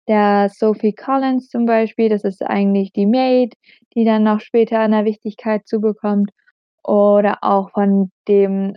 der 0.09 0.49
Sophie 0.51 0.95
Collins 0.95 1.49
zum 1.49 1.66
Beispiel, 1.66 2.09
das 2.09 2.25
ist 2.25 2.42
eigentlich 2.42 2.92
die 2.92 3.07
Maid, 3.07 3.55
die 3.95 4.05
dann 4.05 4.25
noch 4.25 4.40
später 4.40 4.81
an 4.81 4.92
der 4.92 5.05
Wichtigkeit 5.05 5.66
zubekommt. 5.66 6.31
Oder 6.85 7.38
auch 7.42 7.71
von 7.71 8.11
dem 8.27 8.75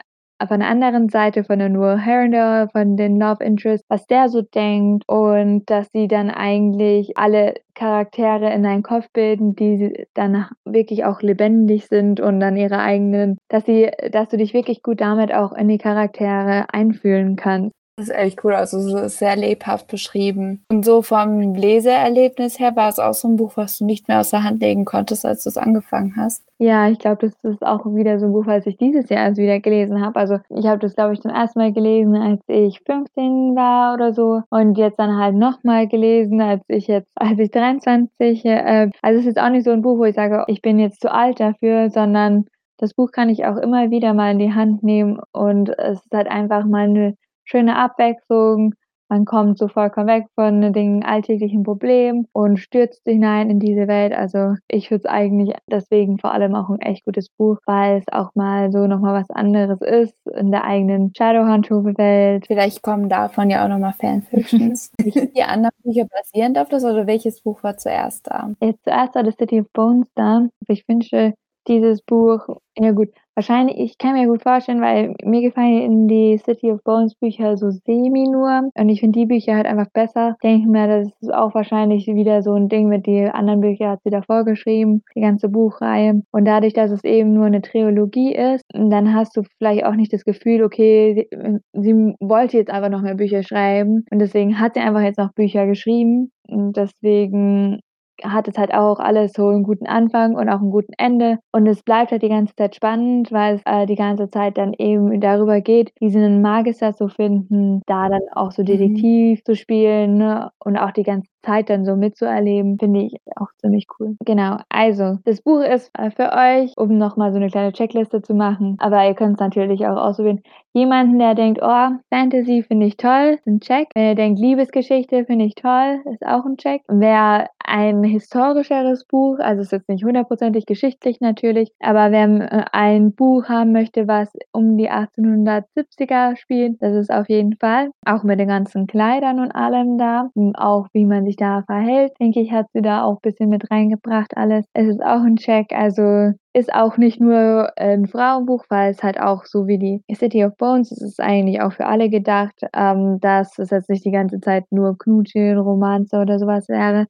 von 0.47 0.60
der 0.60 0.69
anderen 0.69 1.10
Seite 1.10 1.43
von 1.43 1.60
der 1.60 1.69
Noel 1.69 1.99
Herondale, 1.99 2.69
von 2.69 2.97
den 2.97 3.19
Love 3.19 3.43
Interest, 3.43 3.84
was 3.88 4.08
der 4.08 4.29
so 4.29 4.41
denkt 4.41 5.03
und 5.08 5.69
dass 5.69 5.91
sie 5.91 6.08
dann 6.08 6.29
eigentlich 6.29 7.17
alle 7.17 7.55
Charaktere 7.73 8.53
in 8.53 8.63
deinen 8.63 8.84
Kopf 8.84 9.10
bilden, 9.12 9.55
die 9.55 10.08
dann 10.13 10.47
wirklich 10.63 11.05
auch 11.05 11.21
lebendig 11.21 11.88
sind 11.88 12.19
und 12.19 12.39
dann 12.39 12.58
ihre 12.58 12.79
eigenen, 12.79 13.38
dass 13.49 13.65
sie, 13.65 13.91
dass 14.12 14.29
du 14.29 14.38
dich 14.38 14.53
wirklich 14.53 14.81
gut 14.81 15.01
damit 15.01 15.34
auch 15.34 15.53
in 15.53 15.67
die 15.67 15.77
Charaktere 15.77 16.65
einfühlen 16.71 17.36
kannst. 17.36 17.73
Das 17.97 18.10
ist 18.10 18.15
echt 18.15 18.43
cool, 18.43 18.53
also 18.53 18.77
so 18.81 19.08
sehr 19.08 19.38
lebhaft 19.38 19.88
beschrieben. 19.88 20.65
Und 20.69 20.84
so 20.84 21.01
vom 21.01 21.53
Leseerlebnis 21.53 22.60
her 22.60 22.75
war 22.75 22.89
es 22.89 22.99
auch 22.99 23.13
so 23.13 23.29
ein 23.29 23.38
Buch, 23.38 23.53
was 23.55 23.77
du 23.77 23.86
nicht 23.86 24.10
mehr 24.10 24.19
aus 24.19 24.31
der 24.31 24.43
Hand 24.43 24.62
legen 24.62 24.84
konntest, 24.84 25.25
als 25.25 25.43
du 25.43 25.49
es 25.49 25.55
angefangen 25.55 26.15
hast. 26.17 26.43
Ja, 26.58 26.89
ich 26.89 26.99
glaube, 26.99 27.27
das 27.27 27.53
ist 27.53 27.65
auch 27.65 27.86
wieder 27.86 28.19
so 28.19 28.25
ein 28.25 28.34
Buch, 28.34 28.47
was 28.47 28.65
ich 28.65 28.75
dieses 28.75 29.08
Jahr 29.08 29.27
erst 29.27 29.38
wieder 29.38 29.62
gelesen 29.62 30.05
habe. 30.05 30.19
Also 30.19 30.39
ich 30.49 30.65
habe 30.65 30.79
das, 30.79 30.93
glaube 30.93 31.13
ich, 31.13 31.21
zum 31.21 31.31
ersten 31.31 31.58
Mal 31.58 31.71
gelesen, 31.71 32.17
als 32.17 32.41
ich 32.47 32.81
15 32.86 33.55
war 33.55 33.93
oder 33.93 34.13
so. 34.13 34.41
Und 34.49 34.77
jetzt 34.77 34.99
dann 34.99 35.17
halt 35.17 35.36
nochmal 35.36 35.88
gelesen, 35.88 36.41
als 36.41 36.63
ich 36.67 36.88
jetzt, 36.88 37.10
als 37.15 37.39
ich 37.39 37.49
23. 37.51 38.43
Äh, 38.43 38.89
also 39.01 39.19
es 39.19 39.25
ist 39.25 39.36
jetzt 39.36 39.39
auch 39.39 39.49
nicht 39.49 39.63
so 39.63 39.71
ein 39.71 39.81
Buch, 39.81 39.97
wo 39.99 40.03
ich 40.03 40.15
sage, 40.15 40.43
ich 40.47 40.62
bin 40.62 40.79
jetzt 40.79 40.99
zu 40.99 41.13
alt 41.13 41.39
dafür, 41.39 41.89
sondern 41.89 42.43
das 42.77 42.93
Buch 42.93 43.13
kann 43.13 43.29
ich 43.29 43.45
auch 43.45 43.55
immer 43.55 43.89
wieder 43.89 44.13
mal 44.13 44.31
in 44.31 44.39
die 44.39 44.53
Hand 44.53 44.84
nehmen 44.84 45.21
und 45.31 45.69
es 45.69 46.01
ist 46.01 46.13
halt 46.13 46.27
einfach 46.27 46.65
mal 46.65 46.89
eine 46.89 47.15
schöne 47.45 47.77
Abwechslung. 47.77 48.73
Man 49.08 49.25
kommt 49.25 49.60
so 49.60 49.67
vollkommen 49.67 50.08
weg 50.08 50.25
von 50.34 50.73
den 50.73 51.05
alltäglichen 51.05 51.62
Problemen 51.62 52.27
und 52.34 52.58
stürzt 52.58 53.03
hinein 53.05 53.51
in 53.51 53.60
diese 53.60 53.88
Welt. 53.88 54.13
Also 54.13 54.55
ich 54.67 54.88
finde 54.88 55.03
es 55.03 55.12
eigentlich 55.12 55.55
deswegen 55.69 56.17
vor 56.17 56.31
allem 56.34 56.55
auch 56.55 56.69
ein 56.69 56.81
echt 56.81 57.05
gutes 57.05 57.29
Buch, 57.29 57.60
weil 57.67 57.99
es 57.99 58.08
auch 58.12 58.34
mal 58.34 58.71
so 58.71 58.88
nochmal 58.88 59.13
was 59.13 59.29
anderes 59.29 59.79
ist 59.81 60.15
in 60.36 60.49
der 60.49 60.63
eigenen 60.63 61.13
Shadowhunt-Welt. 61.15 62.47
Vielleicht 62.47 62.81
kommen 62.81 63.08
davon 63.08 63.51
ja 63.51 63.63
auch 63.63 63.69
nochmal 63.69 63.93
Fanfictions. 63.93 64.91
die 64.99 65.43
anderen 65.43 65.75
Bücher 65.84 66.08
basierend 66.12 66.58
auf 66.58 66.69
das 66.69 66.84
oder 66.84 67.05
welches 67.05 67.41
Buch 67.41 67.62
war 67.62 67.77
zuerst 67.77 68.25
da? 68.25 68.49
Jetzt 68.60 68.86
zuerst 68.86 69.13
war 69.13 69.23
das 69.23 69.36
City 69.36 69.62
of 69.62 69.71
Bones 69.71 70.08
da. 70.15 70.47
Ich 70.67 70.88
wünsche 70.88 71.36
dieses 71.67 72.01
Buch, 72.01 72.47
ja 72.77 72.91
gut, 72.91 73.10
Wahrscheinlich, 73.35 73.77
ich 73.77 73.97
kann 73.97 74.13
mir 74.13 74.27
gut 74.27 74.43
vorstellen, 74.43 74.79
weil 74.79 75.13
mir 75.21 75.41
gefallen 75.41 76.07
die 76.07 76.37
City 76.37 76.71
of 76.71 76.81
Bones 76.85 77.15
Bücher 77.15 77.57
so 77.57 77.69
semi 77.69 78.29
nur 78.29 78.69
und 78.73 78.87
ich 78.87 79.01
finde 79.01 79.19
die 79.19 79.25
Bücher 79.25 79.55
halt 79.55 79.65
einfach 79.65 79.89
besser. 79.91 80.37
Ich 80.41 80.49
denke 80.49 80.69
mir, 80.69 80.87
das 80.87 81.09
ist 81.19 81.33
auch 81.33 81.53
wahrscheinlich 81.53 82.07
wieder 82.07 82.41
so 82.41 82.53
ein 82.53 82.69
Ding 82.69 82.87
mit 82.87 83.05
den 83.05 83.27
anderen 83.31 83.59
Büchern 83.59 83.89
hat 83.89 83.99
sie 84.05 84.09
davor 84.09 84.45
geschrieben, 84.45 85.03
die 85.13 85.19
ganze 85.19 85.49
Buchreihe. 85.49 86.21
Und 86.31 86.45
dadurch, 86.45 86.71
dass 86.71 86.91
es 86.91 87.03
eben 87.03 87.33
nur 87.33 87.47
eine 87.47 87.61
Trilogie 87.61 88.33
ist, 88.33 88.63
dann 88.71 89.13
hast 89.13 89.35
du 89.35 89.43
vielleicht 89.57 89.83
auch 89.83 89.95
nicht 89.95 90.13
das 90.13 90.23
Gefühl, 90.23 90.63
okay, 90.63 91.27
sie, 91.33 91.81
sie 91.81 92.15
wollte 92.21 92.55
jetzt 92.55 92.71
einfach 92.71 92.89
noch 92.89 93.01
mehr 93.01 93.15
Bücher 93.15 93.43
schreiben 93.43 94.05
und 94.11 94.19
deswegen 94.19 94.61
hat 94.61 94.75
sie 94.75 94.79
einfach 94.79 95.01
jetzt 95.01 95.19
noch 95.19 95.33
Bücher 95.33 95.65
geschrieben. 95.67 96.31
Und 96.47 96.77
deswegen 96.77 97.81
hat 98.23 98.47
es 98.47 98.58
halt 98.58 98.73
auch 98.73 98.99
alles 98.99 99.34
so 99.34 99.49
einen 99.49 99.63
guten 99.63 99.88
Anfang 99.88 100.36
und 100.36 100.49
auch 100.49 100.62
einen 100.62 100.71
guten 100.71 100.93
Ende. 100.97 101.39
Und 101.51 101.67
es 101.67 101.84
bleibt 101.84 102.12
halt 102.12 102.21
die 102.21 102.30
ganze 102.30 102.56
Zeit 102.56 102.75
spannend, 102.75 103.32
weil 103.32 103.56
es 103.56 103.62
äh, 103.65 103.86
die 103.86 103.95
ganze 103.95 104.30
Zeit 104.30 104.58
dann 104.58 104.73
eben 104.73 105.19
darüber 105.21 105.62
geht, 105.62 105.91
einen 106.01 106.41
Magister 106.41 106.93
zu 106.93 107.10
finden, 107.10 107.82
da 107.86 108.10
dann 108.10 108.21
auch 108.34 108.51
so 108.51 108.62
mhm. 108.62 108.67
Detektiv 108.67 109.39
mhm. 109.39 109.45
zu 109.45 109.56
spielen 109.56 110.17
ne? 110.17 110.51
und 110.60 110.78
auch 110.78 110.91
die 110.91 111.04
ganze 111.04 111.30
Zeit 111.45 111.69
dann 111.69 111.86
so 111.86 111.95
mitzuerleben, 111.95 112.78
finde 112.80 113.01
ich 113.01 113.15
auch 113.36 113.49
ziemlich 113.62 113.86
cool. 113.99 114.15
Genau, 114.25 114.58
also 114.69 115.19
das 115.25 115.41
Buch 115.41 115.62
ist 115.62 115.91
äh, 115.97 116.10
für 116.10 116.32
euch, 116.34 116.73
um 116.75 116.97
nochmal 116.97 117.32
so 117.32 117.38
eine 117.38 117.49
kleine 117.49 117.71
Checkliste 117.71 118.21
zu 118.21 118.34
machen, 118.34 118.78
aber 118.80 119.06
ihr 119.06 119.13
könnt 119.13 119.36
es 119.36 119.39
natürlich 119.39 119.86
auch 119.86 119.97
ausprobieren. 119.97 120.41
Jemanden, 120.73 121.19
der 121.19 121.36
denkt, 121.36 121.60
oh, 121.62 121.89
Fantasy 122.10 122.63
finde 122.63 122.88
ich 122.88 122.97
toll, 122.97 123.38
ist 123.38 123.47
ein 123.47 123.62
Check. 123.62 123.89
Wenn 123.95 124.08
ihr 124.08 124.15
denkt, 124.15 124.39
Liebesgeschichte 124.39 125.25
finde 125.25 125.45
ich 125.45 125.56
toll, 125.56 126.01
ist 126.12 126.25
auch 126.25 126.45
ein 126.45 126.58
Check. 126.58 126.82
Wer 126.89 127.49
ein 127.63 128.04
historischeres 128.05 129.05
Buch, 129.05 129.37
also 129.39 129.61
es 129.61 129.67
ist 129.67 129.71
jetzt 129.71 129.89
nicht 129.89 130.03
hundertprozentig 130.03 130.65
geschichtlich 130.65 131.19
natürlich, 131.21 131.71
aber 131.79 132.11
wer 132.11 132.25
äh, 132.25 132.65
ein 132.71 133.13
Buch 133.13 133.45
haben 133.49 133.71
möchte, 133.71 134.07
was 134.07 134.31
um 134.51 134.77
die 134.77 134.89
1870er 134.89 136.35
spielt, 136.37 136.81
das 136.81 136.95
ist 136.95 137.11
auf 137.11 137.29
jeden 137.29 137.55
Fall. 137.57 137.89
Auch 138.05 138.23
mit 138.23 138.39
den 138.39 138.47
ganzen 138.47 138.87
Kleidern 138.87 139.39
und 139.39 139.51
allem 139.51 139.97
da. 139.97 140.29
Auch 140.55 140.87
wie 140.93 141.05
man 141.05 141.25
sich 141.25 141.35
da 141.35 141.63
verhält, 141.63 142.13
denke 142.19 142.41
ich, 142.41 142.51
hat 142.51 142.67
sie 142.73 142.81
da 142.81 143.03
auch 143.03 143.15
ein 143.15 143.21
bisschen 143.21 143.49
mit 143.49 143.69
reingebracht 143.71 144.37
alles. 144.37 144.65
Es 144.73 144.87
ist 144.87 145.01
auch 145.03 145.23
ein 145.23 145.37
Check, 145.37 145.71
also 145.71 146.33
ist 146.55 146.73
auch 146.73 146.97
nicht 146.97 147.19
nur 147.19 147.77
ein 147.77 148.07
Frauenbuch, 148.07 148.63
weil 148.69 148.91
es 148.91 149.03
halt 149.03 149.19
auch 149.19 149.43
so 149.43 149.67
wie 149.67 149.77
die 149.77 150.01
City 150.15 150.45
of 150.45 150.55
Bones, 150.55 150.89
es 150.89 151.01
ist 151.01 151.19
eigentlich 151.19 151.59
auch 151.61 151.73
für 151.73 151.85
alle 151.85 152.09
gedacht, 152.09 152.55
ähm, 152.73 153.19
dass 153.19 153.59
es 153.59 153.71
jetzt 153.71 153.89
nicht 153.89 154.05
die 154.05 154.11
ganze 154.11 154.39
Zeit 154.39 154.63
nur 154.71 154.97
Knutsche, 154.97 155.57
Romanze 155.57 156.17
oder 156.17 156.39
sowas 156.39 156.69
wäre, 156.69 157.07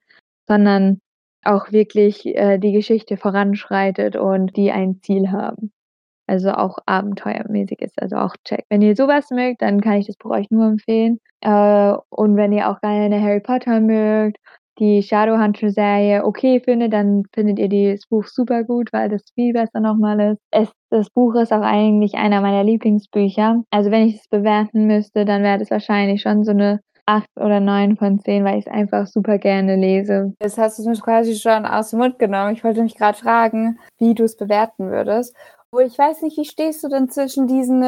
sondern 0.47 0.99
auch 1.43 1.71
wirklich 1.71 2.25
äh, 2.25 2.57
die 2.57 2.71
Geschichte 2.71 3.17
voranschreitet 3.17 4.15
und 4.15 4.55
die 4.57 4.71
ein 4.71 4.99
Ziel 5.01 5.31
haben. 5.31 5.71
Also 6.27 6.51
auch 6.51 6.79
abenteuermäßig 6.87 7.81
ist, 7.81 8.01
also 8.01 8.15
auch 8.17 8.35
check. 8.45 8.65
Wenn 8.69 8.81
ihr 8.81 8.95
sowas 8.95 9.29
mögt, 9.29 9.61
dann 9.61 9.79
kann 9.81 9.97
ich 9.97 10.07
das 10.07 10.17
Buch 10.17 10.31
euch 10.31 10.49
nur 10.49 10.65
empfehlen. 10.65 11.19
Äh, 11.41 11.93
und 12.09 12.35
wenn 12.35 12.51
ihr 12.51 12.69
auch 12.69 12.81
gerne 12.81 13.21
Harry 13.21 13.41
Potter 13.41 13.79
mögt, 13.79 14.37
die 14.79 15.03
Shadowhunter-Serie 15.03 16.25
okay 16.25 16.59
findet, 16.59 16.93
dann 16.93 17.23
findet 17.33 17.59
ihr 17.59 17.93
das 17.93 18.07
Buch 18.07 18.25
super 18.25 18.63
gut, 18.63 18.91
weil 18.91 19.09
das 19.09 19.23
viel 19.35 19.53
besser 19.53 19.79
nochmal 19.79 20.19
ist. 20.31 20.41
Es, 20.51 20.71
das 20.89 21.09
Buch 21.11 21.35
ist 21.35 21.53
auch 21.53 21.61
eigentlich 21.61 22.15
einer 22.15 22.41
meiner 22.41 22.63
Lieblingsbücher. 22.63 23.63
Also 23.69 23.91
wenn 23.91 24.07
ich 24.07 24.15
es 24.15 24.27
bewerten 24.27 24.87
müsste, 24.87 25.25
dann 25.25 25.43
wäre 25.43 25.59
das 25.59 25.71
wahrscheinlich 25.71 26.21
schon 26.21 26.43
so 26.43 26.51
eine 26.51 26.81
8 27.05 27.29
oder 27.35 27.59
9 27.59 27.97
von 27.97 28.19
10, 28.19 28.43
weil 28.43 28.59
ich 28.59 28.65
es 28.67 28.71
einfach 28.71 29.07
super 29.07 29.37
gerne 29.37 29.75
lese. 29.75 30.33
Jetzt 30.41 30.57
hast 30.57 30.77
du 30.77 30.81
es 30.83 30.87
mir 30.87 31.03
quasi 31.03 31.35
schon 31.35 31.65
aus 31.65 31.91
dem 31.91 31.99
Mund 31.99 32.19
genommen. 32.19 32.53
Ich 32.53 32.63
wollte 32.63 32.81
mich 32.81 32.95
gerade 32.95 33.17
fragen, 33.17 33.79
wie 33.97 34.15
du 34.15 34.23
es 34.23 34.37
bewerten 34.37 34.89
würdest. 34.89 35.35
Ich 35.83 35.97
weiß 35.97 36.21
nicht, 36.21 36.37
wie 36.37 36.45
stehst 36.45 36.83
du 36.83 36.87
denn 36.87 37.09
zwischen 37.09 37.47
diesen 37.47 37.83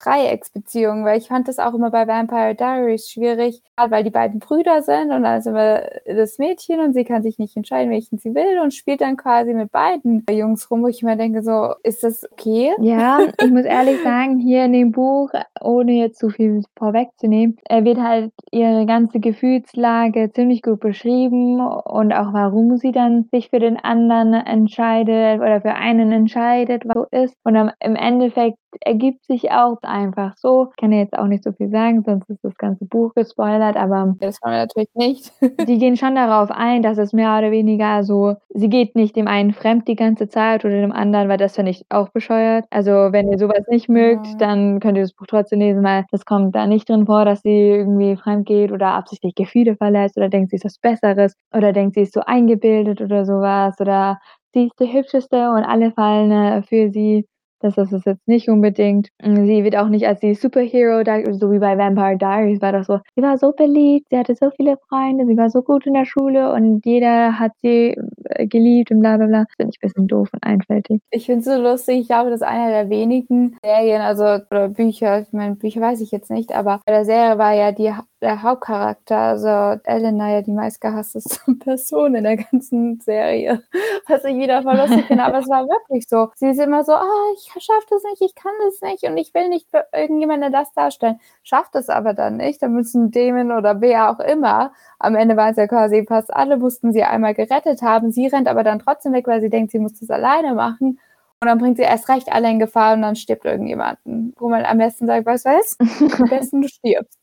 äh, 0.00 0.04
Dreiecksbeziehungen? 0.04 1.04
Weil 1.04 1.18
ich 1.18 1.28
fand 1.28 1.48
das 1.48 1.58
auch 1.58 1.74
immer 1.74 1.90
bei 1.90 2.06
Vampire 2.06 2.54
Diaries 2.54 3.10
schwierig, 3.10 3.62
weil 3.76 4.04
die 4.04 4.10
beiden 4.10 4.40
Brüder 4.40 4.82
sind 4.82 5.10
und 5.10 5.22
dann 5.22 5.38
ist 5.38 5.46
immer 5.46 5.82
das 6.06 6.38
Mädchen 6.38 6.80
und 6.80 6.92
sie 6.92 7.04
kann 7.04 7.22
sich 7.22 7.38
nicht 7.38 7.56
entscheiden, 7.56 7.90
welchen 7.90 8.18
sie 8.18 8.34
will 8.34 8.60
und 8.62 8.74
spielt 8.74 9.00
dann 9.00 9.16
quasi 9.16 9.54
mit 9.54 9.70
beiden 9.72 10.24
Jungs 10.30 10.70
rum, 10.70 10.82
wo 10.82 10.88
ich 10.88 11.02
immer 11.02 11.16
denke, 11.16 11.42
so, 11.42 11.74
ist 11.82 12.04
das 12.04 12.26
okay? 12.32 12.72
Ja, 12.80 13.20
ich 13.42 13.50
muss 13.50 13.64
ehrlich 13.64 14.02
sagen, 14.02 14.38
hier 14.38 14.64
in 14.64 14.72
dem 14.72 14.92
Buch, 14.92 15.30
ohne 15.60 15.92
jetzt 15.92 16.18
zu 16.18 16.30
viel 16.30 16.62
vorwegzunehmen, 16.76 17.58
wird 17.68 17.98
halt 17.98 18.32
ihre 18.50 18.86
ganze 18.86 19.20
Gefühlslage 19.20 20.30
ziemlich 20.32 20.62
gut 20.62 20.80
beschrieben 20.80 21.60
und 21.60 22.12
auch 22.12 22.32
warum 22.32 22.76
sie 22.76 22.92
dann 22.92 23.28
sich 23.30 23.50
für 23.50 23.58
den 23.58 23.76
anderen 23.76 24.34
entscheidet 24.34 25.40
oder 25.40 25.60
für 25.60 25.74
einen 25.74 26.12
entscheidet, 26.12 26.84
was 26.86 26.94
so 26.94 27.06
ist. 27.10 27.36
Und 27.44 27.56
im 27.56 27.96
Endeffekt 27.96 28.58
ergibt 28.80 29.24
sich 29.26 29.50
auch 29.50 29.78
einfach 29.82 30.36
so. 30.36 30.68
Ich 30.70 30.76
kann 30.76 30.92
jetzt 30.92 31.16
auch 31.16 31.26
nicht 31.26 31.44
so 31.44 31.52
viel 31.52 31.70
sagen, 31.70 32.02
sonst 32.04 32.28
ist 32.30 32.42
das 32.42 32.56
ganze 32.56 32.84
Buch 32.84 33.14
gespoilert, 33.14 33.76
aber 33.76 34.14
das 34.20 34.38
haben 34.42 34.52
wir 34.52 34.58
natürlich 34.58 34.88
nicht. 34.94 35.32
die 35.68 35.78
gehen 35.78 35.96
schon 35.96 36.14
darauf 36.14 36.50
ein, 36.50 36.82
dass 36.82 36.98
es 36.98 37.12
mehr 37.12 37.36
oder 37.38 37.50
weniger 37.50 38.02
so, 38.04 38.36
sie 38.50 38.68
geht 38.68 38.96
nicht 38.96 39.16
dem 39.16 39.28
einen 39.28 39.52
fremd 39.52 39.88
die 39.88 39.96
ganze 39.96 40.28
Zeit 40.28 40.64
oder 40.64 40.80
dem 40.80 40.92
anderen, 40.92 41.28
weil 41.28 41.38
das 41.38 41.56
finde 41.56 41.70
ich 41.72 41.84
auch 41.88 42.08
bescheuert. 42.10 42.64
Also 42.70 42.90
wenn 42.90 43.30
ihr 43.30 43.38
sowas 43.38 43.66
nicht 43.68 43.88
mögt, 43.88 44.26
ja. 44.26 44.36
dann 44.38 44.80
könnt 44.80 44.96
ihr 44.96 45.04
das 45.04 45.12
Buch 45.12 45.26
trotzdem 45.26 45.60
lesen, 45.60 45.82
weil 45.82 46.04
das 46.10 46.24
kommt 46.24 46.54
da 46.54 46.66
nicht 46.66 46.88
drin 46.88 47.06
vor, 47.06 47.24
dass 47.24 47.42
sie 47.42 47.68
irgendwie 47.68 48.16
fremd 48.16 48.46
geht 48.46 48.72
oder 48.72 48.88
absichtlich 48.88 49.34
Gefühle 49.34 49.76
verletzt 49.76 50.16
oder 50.16 50.28
denkt, 50.28 50.50
sie 50.50 50.56
ist 50.56 50.64
was 50.64 50.78
Besseres 50.78 51.34
oder 51.54 51.72
denkt, 51.72 51.94
sie 51.94 52.02
ist 52.02 52.14
so 52.14 52.20
eingebildet 52.20 53.00
oder 53.00 53.24
sowas 53.24 53.78
oder 53.80 54.18
sie 54.52 54.66
ist 54.66 54.80
die 54.80 54.92
hübscheste 54.92 55.50
und 55.50 55.64
alle 55.64 55.92
fallen 55.92 56.30
äh, 56.30 56.62
für 56.62 56.90
sie 56.90 57.26
Das 57.60 57.76
ist 57.76 57.92
es 57.92 58.04
jetzt 58.06 58.26
nicht 58.26 58.48
unbedingt. 58.48 59.08
Sie 59.22 59.64
wird 59.64 59.76
auch 59.76 59.88
nicht 59.88 60.06
als 60.06 60.20
die 60.20 60.34
Superhero, 60.34 61.02
so 61.32 61.52
wie 61.52 61.58
bei 61.58 61.76
Vampire 61.76 62.16
Diaries 62.16 62.62
war 62.62 62.72
das 62.72 62.86
so. 62.86 63.00
Sie 63.14 63.22
war 63.22 63.36
so 63.36 63.52
beliebt, 63.52 64.06
sie 64.10 64.18
hatte 64.18 64.34
so 64.34 64.50
viele 64.50 64.78
Freunde, 64.88 65.26
sie 65.26 65.36
war 65.36 65.50
so 65.50 65.62
gut 65.62 65.86
in 65.86 65.94
der 65.94 66.06
Schule 66.06 66.52
und 66.52 66.84
jeder 66.86 67.38
hat 67.38 67.52
sie 67.60 67.96
äh, 68.24 68.46
geliebt 68.46 68.90
und 68.90 69.00
bla 69.00 69.18
bla 69.18 69.26
bla. 69.26 69.44
Finde 69.56 69.72
ich 69.74 69.82
ein 69.82 69.88
bisschen 69.88 70.08
doof 70.08 70.28
und 70.32 70.42
einfältig. 70.42 71.02
Ich 71.10 71.26
finde 71.26 71.40
es 71.40 71.44
so 71.46 71.60
lustig. 71.60 72.00
Ich 72.00 72.08
glaube, 72.08 72.30
das 72.30 72.40
ist 72.40 72.46
einer 72.46 72.70
der 72.70 72.88
wenigen 72.88 73.56
Serien, 73.62 74.00
also 74.00 74.24
oder 74.24 74.68
Bücher, 74.68 75.20
ich 75.20 75.32
meine, 75.32 75.56
Bücher 75.56 75.82
weiß 75.82 76.00
ich 76.00 76.10
jetzt 76.10 76.30
nicht, 76.30 76.54
aber 76.54 76.80
bei 76.86 76.92
der 76.92 77.04
Serie 77.04 77.36
war 77.38 77.52
ja 77.52 77.72
die 77.72 77.92
der 78.20 78.42
Hauptcharakter, 78.42 79.16
also 79.16 79.80
Elena, 79.84 80.30
ja 80.30 80.42
die 80.42 80.52
meistgehassteste 80.52 81.54
Person 81.60 82.14
in 82.14 82.24
der 82.24 82.36
ganzen 82.36 83.00
Serie, 83.00 83.62
was 84.08 84.24
ich 84.24 84.36
wieder 84.36 84.62
voll 84.62 84.76
lustig 84.76 85.06
finde, 85.06 85.24
aber 85.24 85.38
es 85.38 85.48
war 85.48 85.66
wirklich 85.66 86.06
so. 86.08 86.30
Sie 86.36 86.48
ist 86.48 86.60
immer 86.60 86.84
so, 86.84 86.92
oh, 86.92 87.34
ich 87.34 87.50
schaffe 87.62 87.86
das 87.88 88.02
nicht, 88.04 88.22
ich 88.22 88.34
kann 88.34 88.52
das 88.64 88.80
nicht 88.82 89.04
und 89.04 89.16
ich 89.16 89.32
will 89.34 89.48
nicht 89.48 89.70
für 89.70 89.86
irgendjemanden 89.92 90.52
das 90.52 90.72
darstellen. 90.72 91.18
Schafft 91.42 91.74
es 91.74 91.88
aber 91.88 92.12
dann 92.12 92.36
nicht, 92.36 92.62
dann 92.62 92.72
müssen 92.72 93.10
Damon 93.10 93.52
oder 93.52 93.80
wer 93.80 94.10
auch 94.10 94.20
immer, 94.20 94.72
am 94.98 95.14
Ende 95.14 95.36
waren 95.36 95.52
es 95.52 95.56
ja 95.56 95.66
quasi 95.66 96.04
fast 96.06 96.32
alle, 96.32 96.58
mussten 96.58 96.92
sie 96.92 97.02
einmal 97.02 97.34
gerettet 97.34 97.82
haben. 97.82 98.12
Sie 98.12 98.26
rennt 98.26 98.48
aber 98.48 98.64
dann 98.64 98.80
trotzdem 98.80 99.12
weg, 99.14 99.26
weil 99.26 99.40
sie 99.40 99.50
denkt, 99.50 99.72
sie 99.72 99.78
muss 99.78 99.98
das 99.98 100.10
alleine 100.10 100.54
machen. 100.54 100.98
Und 101.42 101.48
dann 101.48 101.58
bringt 101.58 101.78
sie 101.78 101.84
erst 101.84 102.08
recht 102.10 102.30
alle 102.30 102.50
in 102.50 102.58
Gefahr 102.58 102.92
und 102.92 103.00
dann 103.00 103.16
stirbt 103.16 103.46
irgendjemanden. 103.46 104.34
Wo 104.38 104.50
man 104.50 104.66
am 104.66 104.76
besten 104.76 105.06
sagt, 105.06 105.24
was 105.24 105.46
weiß, 105.46 105.78
am 106.18 106.28
besten 106.28 106.60
du 106.60 106.68
stirbst. 106.68 107.18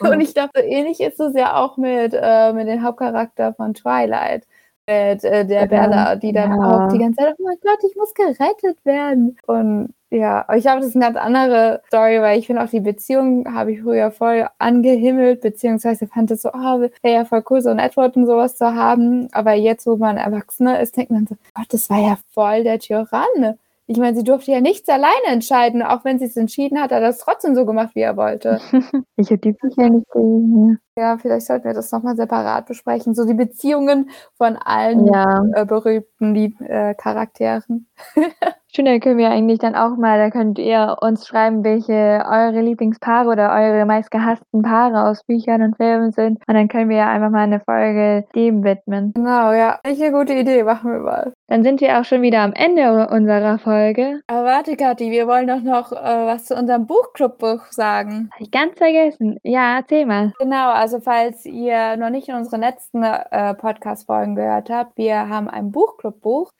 und 0.00 0.20
ich 0.20 0.34
dachte, 0.34 0.60
ähnlich 0.60 1.00
ist 1.00 1.20
es 1.20 1.32
ja 1.36 1.54
auch 1.54 1.76
mit, 1.76 2.14
äh, 2.14 2.52
mit 2.52 2.66
dem 2.66 2.82
Hauptcharakter 2.82 3.54
von 3.54 3.74
Twilight. 3.74 4.48
Mit 4.88 5.22
äh, 5.22 5.46
der 5.46 5.66
Bella, 5.66 6.16
die 6.16 6.32
dann 6.32 6.60
ja. 6.60 6.86
auch 6.86 6.92
die 6.92 6.98
ganze 6.98 7.22
Zeit, 7.22 7.36
oh 7.38 7.44
mein 7.44 7.58
Gott, 7.62 7.78
ich 7.88 7.94
muss 7.94 8.12
gerettet 8.12 8.84
werden. 8.84 9.36
Und 9.46 9.94
ja, 10.12 10.44
ich 10.54 10.62
glaube, 10.62 10.80
das 10.80 10.90
ist 10.90 10.96
eine 10.96 11.06
ganz 11.06 11.16
andere 11.16 11.80
Story, 11.86 12.20
weil 12.20 12.38
ich 12.38 12.46
finde 12.46 12.62
auch 12.62 12.68
die 12.68 12.80
Beziehung 12.80 13.46
habe 13.54 13.72
ich 13.72 13.80
früher 13.80 14.10
voll 14.10 14.46
angehimmelt, 14.58 15.40
beziehungsweise 15.40 16.06
fand 16.06 16.30
es 16.30 16.42
so, 16.42 16.50
oh, 16.50 16.80
wäre 16.80 16.90
ja 17.02 17.24
voll 17.24 17.42
cool, 17.48 17.62
so 17.62 17.70
ein 17.70 17.78
Edward 17.78 18.14
und 18.16 18.26
sowas 18.26 18.56
zu 18.58 18.74
haben. 18.74 19.28
Aber 19.32 19.54
jetzt, 19.54 19.86
wo 19.86 19.96
man 19.96 20.18
Erwachsener 20.18 20.80
ist, 20.80 20.98
denkt 20.98 21.12
man 21.12 21.26
so, 21.26 21.36
Gott, 21.54 21.64
das 21.70 21.88
war 21.88 21.98
ja 21.98 22.18
voll 22.34 22.62
der 22.62 22.78
Tyrann. 22.78 23.56
Ich 23.86 23.96
meine, 23.96 24.14
sie 24.14 24.22
durfte 24.22 24.52
ja 24.52 24.60
nichts 24.60 24.86
alleine 24.90 25.28
entscheiden. 25.28 25.82
Auch 25.82 26.04
wenn 26.04 26.18
sie 26.18 26.26
es 26.26 26.36
entschieden 26.36 26.78
hat, 26.78 26.84
hat 26.84 26.92
er 26.92 27.00
das 27.00 27.18
trotzdem 27.18 27.54
so 27.54 27.64
gemacht, 27.64 27.94
wie 27.94 28.00
er 28.00 28.16
wollte. 28.18 28.60
ich 29.16 29.30
habe 29.30 29.38
die 29.38 29.52
Bücher 29.52 29.88
nicht 29.88 30.10
gelesen. 30.10 30.78
Ja, 30.96 31.16
vielleicht 31.16 31.46
sollten 31.46 31.64
wir 31.64 31.74
das 31.74 31.90
nochmal 31.90 32.16
separat 32.16 32.66
besprechen. 32.66 33.14
So 33.14 33.24
die 33.24 33.34
Beziehungen 33.34 34.10
von 34.34 34.56
allen 34.56 35.06
ja. 35.06 35.42
äh, 35.54 35.64
berühmten 35.64 36.36
äh, 36.64 36.94
Charakteren. 36.94 37.88
Schön, 38.74 38.86
da 38.86 38.98
können 39.00 39.18
wir 39.18 39.28
eigentlich 39.28 39.58
dann 39.58 39.74
auch 39.74 39.98
mal, 39.98 40.18
da 40.18 40.30
könnt 40.30 40.58
ihr 40.58 40.96
uns 41.02 41.26
schreiben, 41.26 41.62
welche 41.62 42.24
eure 42.26 42.62
Lieblingspaare 42.62 43.28
oder 43.28 43.52
eure 43.52 43.84
meistgehassten 43.84 44.62
Paare 44.62 45.10
aus 45.10 45.24
Büchern 45.24 45.60
und 45.60 45.76
Filmen 45.76 46.10
sind. 46.10 46.38
Und 46.48 46.54
dann 46.54 46.68
können 46.68 46.88
wir 46.88 46.96
ja 46.96 47.10
einfach 47.10 47.28
mal 47.28 47.42
eine 47.42 47.60
Folge 47.60 48.24
dem 48.34 48.64
widmen. 48.64 49.12
Genau, 49.12 49.52
ja. 49.52 49.78
Echt 49.82 50.00
eine 50.00 50.12
gute 50.12 50.32
Idee, 50.32 50.62
machen 50.62 50.90
wir 50.90 51.00
mal. 51.00 51.34
Dann 51.48 51.64
sind 51.64 51.82
wir 51.82 52.00
auch 52.00 52.06
schon 52.06 52.22
wieder 52.22 52.40
am 52.40 52.54
Ende 52.54 53.08
unserer 53.08 53.58
Folge. 53.58 54.22
Aber 54.26 54.46
warte, 54.46 54.74
Kathi, 54.74 55.10
wir 55.10 55.26
wollen 55.26 55.48
doch 55.48 55.60
noch 55.60 55.92
äh, 55.92 56.26
was 56.26 56.46
zu 56.46 56.54
unserem 56.54 56.86
Buchclubbuch 56.86 57.66
sagen. 57.72 58.30
Habe 58.32 58.44
ich 58.44 58.50
ganz 58.50 58.78
vergessen. 58.78 59.38
Ja, 59.42 59.76
erzähl 59.80 60.06
mal. 60.06 60.32
Genau, 60.38 60.70
also 60.70 60.98
falls 60.98 61.44
ihr 61.44 61.98
noch 61.98 62.08
nicht 62.08 62.30
in 62.30 62.36
unsere 62.36 62.56
letzten 62.56 63.02
äh, 63.02 63.52
Podcast-Folgen 63.52 64.34
gehört 64.34 64.70
habt, 64.70 64.96
wir 64.96 65.28
haben 65.28 65.50
ein 65.50 65.72
Buchclubbuch 65.72 66.50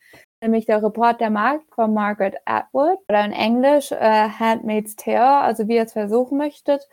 nämlich 0.42 0.66
der 0.66 0.82
Report 0.82 1.20
der 1.20 1.30
Markt 1.30 1.72
von 1.74 1.94
Margaret 1.94 2.36
Atwood 2.44 2.98
oder 3.08 3.24
in 3.24 3.32
Englisch 3.32 3.92
äh, 3.92 4.28
Handmaid's 4.28 4.96
Tale, 4.96 5.42
also 5.42 5.68
wie 5.68 5.76
ihr 5.76 5.84
es 5.84 5.92
versuchen 5.92 6.38
möchtet. 6.38 6.86